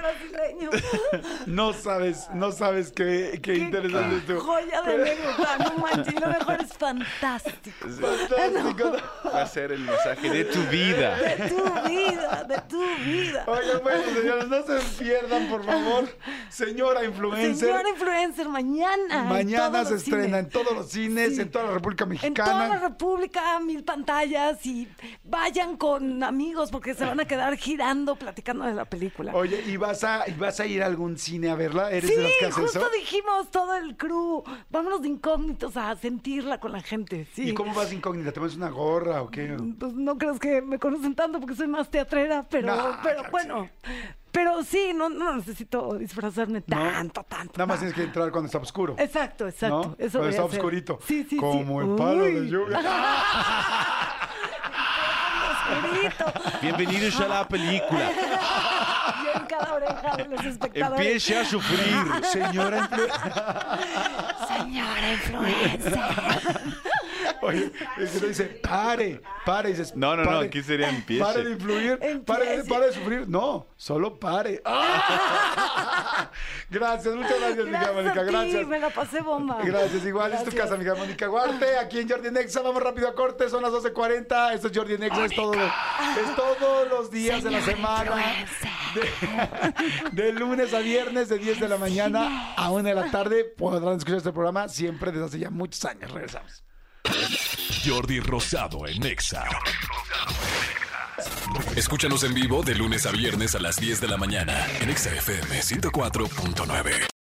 no 1.46 1.72
sabes, 1.72 2.28
no 2.34 2.52
sabes 2.52 2.92
qué, 2.92 3.40
qué, 3.42 3.52
¡Qué 3.52 3.56
interesante 3.58 4.16
esto. 4.16 4.40
joya 4.40 4.82
de 4.82 4.94
anécdota! 4.94 5.58
No 5.58 5.78
manches, 5.82 6.20
lo 6.20 6.28
mejor 6.28 6.60
es 6.60 6.72
fantástico. 6.74 7.88
Fantástico. 7.88 8.92
Va 9.26 9.42
a 9.42 9.46
ser 9.46 9.72
el 9.72 9.80
masaje 9.80 10.30
de 10.30 10.44
tu 10.44 10.60
vida. 10.64 11.16
De 11.16 11.48
tu 11.48 11.88
vida, 11.88 12.44
de 12.44 12.60
tu 12.68 12.80
vida. 13.04 13.44
Oigan, 13.46 13.82
bueno, 13.82 14.02
señores, 14.14 14.48
no 14.48 14.62
se 14.62 15.02
pierdan, 15.04 15.48
por 15.48 15.64
favor. 15.64 16.08
Señora 16.48 17.04
influencer. 17.04 17.56
Señora 17.68 17.88
influencer, 17.88 18.48
mañana. 18.48 19.24
Mañana 19.24 19.84
se 19.84 19.96
estrena 19.96 20.24
cines. 20.24 20.44
en 20.44 20.48
todos 20.50 20.72
los 20.74 20.90
cines, 20.90 21.34
Sí. 21.36 21.42
en 21.42 21.50
toda 21.50 21.66
la 21.66 21.72
República 21.72 22.04
En 22.22 22.34
toda 22.34 22.48
la 22.48 22.58
Mexicana. 22.68 22.88
República, 22.88 23.60
mil 23.60 23.84
pantallas 23.84 24.64
y 24.66 24.88
vayan 25.24 25.76
con 25.76 26.22
amigos 26.22 26.70
porque 26.70 26.94
se 26.94 27.04
van 27.04 27.20
a 27.20 27.24
quedar 27.24 27.56
girando 27.56 28.16
platicando 28.16 28.64
de 28.64 28.74
la 28.74 28.84
película. 28.84 29.32
Oye, 29.34 29.62
¿y 29.66 29.76
vas, 29.76 30.02
a, 30.04 30.24
¿y 30.28 30.32
vas 30.40 30.58
a 30.60 30.66
ir 30.66 30.82
a 30.82 30.86
algún 30.86 31.16
cine 31.18 31.50
a 31.50 31.54
verla? 31.54 31.90
¿Eres 31.90 32.10
Sí, 32.10 32.16
de 32.16 32.22
las 32.24 32.32
que 32.40 32.46
hace 32.46 32.60
justo 32.62 32.78
eso? 32.80 32.88
dijimos 32.98 33.50
todo 33.50 33.74
el 33.76 33.96
crew. 33.96 34.42
Vámonos 34.70 35.02
de 35.02 35.08
incógnitos 35.08 35.76
a 35.76 35.94
sentirla 35.96 36.58
con 36.58 36.72
la 36.72 36.80
gente. 36.82 37.26
Sí. 37.34 37.50
¿Y 37.50 37.54
cómo 37.54 37.72
vas 37.74 37.90
de 37.90 37.96
incógnita? 37.96 38.32
¿Te 38.32 38.40
pones 38.40 38.56
una 38.56 38.70
gorra 38.70 39.22
o 39.22 39.30
qué? 39.30 39.56
Pues 39.78 39.92
no 39.92 40.18
crees 40.18 40.38
que 40.40 40.60
me 40.62 40.78
conocen 40.78 41.14
tanto 41.14 41.38
porque 41.38 41.54
soy 41.54 41.68
más 41.68 41.88
teatrera, 41.90 42.44
pero, 42.50 42.66
No, 42.74 42.96
pero 43.02 43.16
claro, 43.22 43.30
bueno. 43.30 43.70
Pero 44.32 44.62
sí, 44.62 44.92
no, 44.94 45.08
no 45.08 45.34
necesito 45.34 45.94
disfrazarme 45.94 46.62
¿No? 46.66 46.76
tanto, 46.76 47.24
tanto. 47.24 47.52
Nada 47.56 47.66
más 47.66 47.78
tienes 47.80 47.96
que 47.96 48.04
entrar 48.04 48.30
cuando 48.30 48.46
está 48.46 48.58
oscuro. 48.58 48.94
Exacto, 48.96 49.48
exacto. 49.48 49.96
¿no? 49.98 50.04
Eso 50.04 50.18
cuando 50.20 50.28
está 50.30 50.44
oscurito. 50.44 50.98
Sí, 51.04 51.22
sí, 51.24 51.30
sí. 51.30 51.36
Como 51.36 51.80
el 51.82 51.96
palo 51.96 52.22
de 52.24 52.40
Uy. 52.42 52.48
lluvia. 52.48 52.78
Oscurito. 55.50 56.24
Bienvenidos 56.62 57.20
a 57.20 57.28
la 57.28 57.48
película. 57.48 58.10
Cada 59.60 59.74
oreja 59.74 60.16
de 60.16 60.24
los 60.24 60.44
espectadores. 60.44 61.06
Empiece 61.06 61.38
a 61.38 61.44
sufrir. 61.44 62.24
Señora 62.32 62.78
influencer. 62.78 63.10
Señora 64.58 65.12
influencer. 65.12 65.92
Oye, 67.42 67.72
es 67.98 68.10
que 68.10 68.20
te 68.20 68.28
dice, 68.28 68.44
pare, 68.44 69.20
pare. 69.46 69.70
Y 69.70 69.72
dices, 69.72 69.94
No, 69.96 70.16
no, 70.16 70.24
no, 70.24 70.38
aquí 70.40 70.62
sería 70.62 70.88
empiece. 70.88 71.24
Pare 71.24 71.44
de 71.44 71.50
influir, 71.52 71.98
pare, 72.26 72.64
pare 72.64 72.86
de 72.86 72.92
sufrir. 72.92 73.28
No, 73.28 73.66
solo 73.76 74.18
pare. 74.18 74.60
¡Ah! 74.64 76.30
Gracias, 76.70 77.14
muchas 77.14 77.38
gracias, 77.38 77.66
mi 77.66 77.72
querida 77.72 77.92
Mónica. 77.92 78.22
Gracias. 78.22 78.66
me 78.66 78.78
la 78.78 78.90
pasé 78.90 79.20
bomba. 79.20 79.58
Gracias, 79.64 80.04
igual 80.04 80.32
es 80.32 80.38
tu 80.44 80.50
Gracias. 80.50 80.70
casa, 80.70 80.76
mi 80.76 80.84
Mónica 80.98 81.26
Guarte, 81.26 81.78
aquí 81.78 82.00
en 82.00 82.08
Jordi 82.08 82.30
Nexa, 82.30 82.62
vamos 82.62 82.82
rápido 82.82 83.08
a 83.08 83.14
corte, 83.14 83.48
son 83.48 83.62
las 83.62 83.72
12.40, 83.72 84.54
esto 84.54 84.68
es 84.68 84.76
Jordi 84.76 84.98
Nexa, 84.98 85.24
es 85.24 85.34
todo, 85.34 85.54
es 85.54 86.36
todos 86.36 86.88
los 86.88 87.10
días 87.10 87.42
de 87.42 87.50
la 87.50 87.60
semana, 87.62 88.16
de, 88.94 90.22
de 90.22 90.32
lunes 90.32 90.72
a 90.74 90.78
viernes, 90.80 91.28
de 91.28 91.38
10 91.38 91.60
de 91.60 91.68
la 91.68 91.76
mañana 91.78 92.54
a 92.56 92.70
1 92.70 92.82
de 92.82 92.94
la 92.94 93.10
tarde, 93.10 93.44
podrán 93.44 93.96
escuchar 93.96 94.18
este 94.18 94.32
programa 94.32 94.68
siempre 94.68 95.10
desde 95.12 95.24
hace 95.26 95.38
ya 95.38 95.50
muchos 95.50 95.84
años, 95.84 96.10
regresamos. 96.10 96.64
Jordi 97.84 98.20
Rosado 98.20 98.86
en 98.86 99.00
Nexa. 99.00 99.44
Escúchanos 101.76 102.24
en 102.24 102.34
vivo 102.34 102.62
de 102.62 102.74
lunes 102.74 103.06
a 103.06 103.10
viernes 103.10 103.54
a 103.54 103.60
las 103.60 103.76
10 103.76 104.00
de 104.00 104.08
la 104.08 104.16
mañana 104.16 104.66
en 104.80 104.90
Exa 104.90 105.10
FM 105.14 105.60
104.9. 105.60 107.10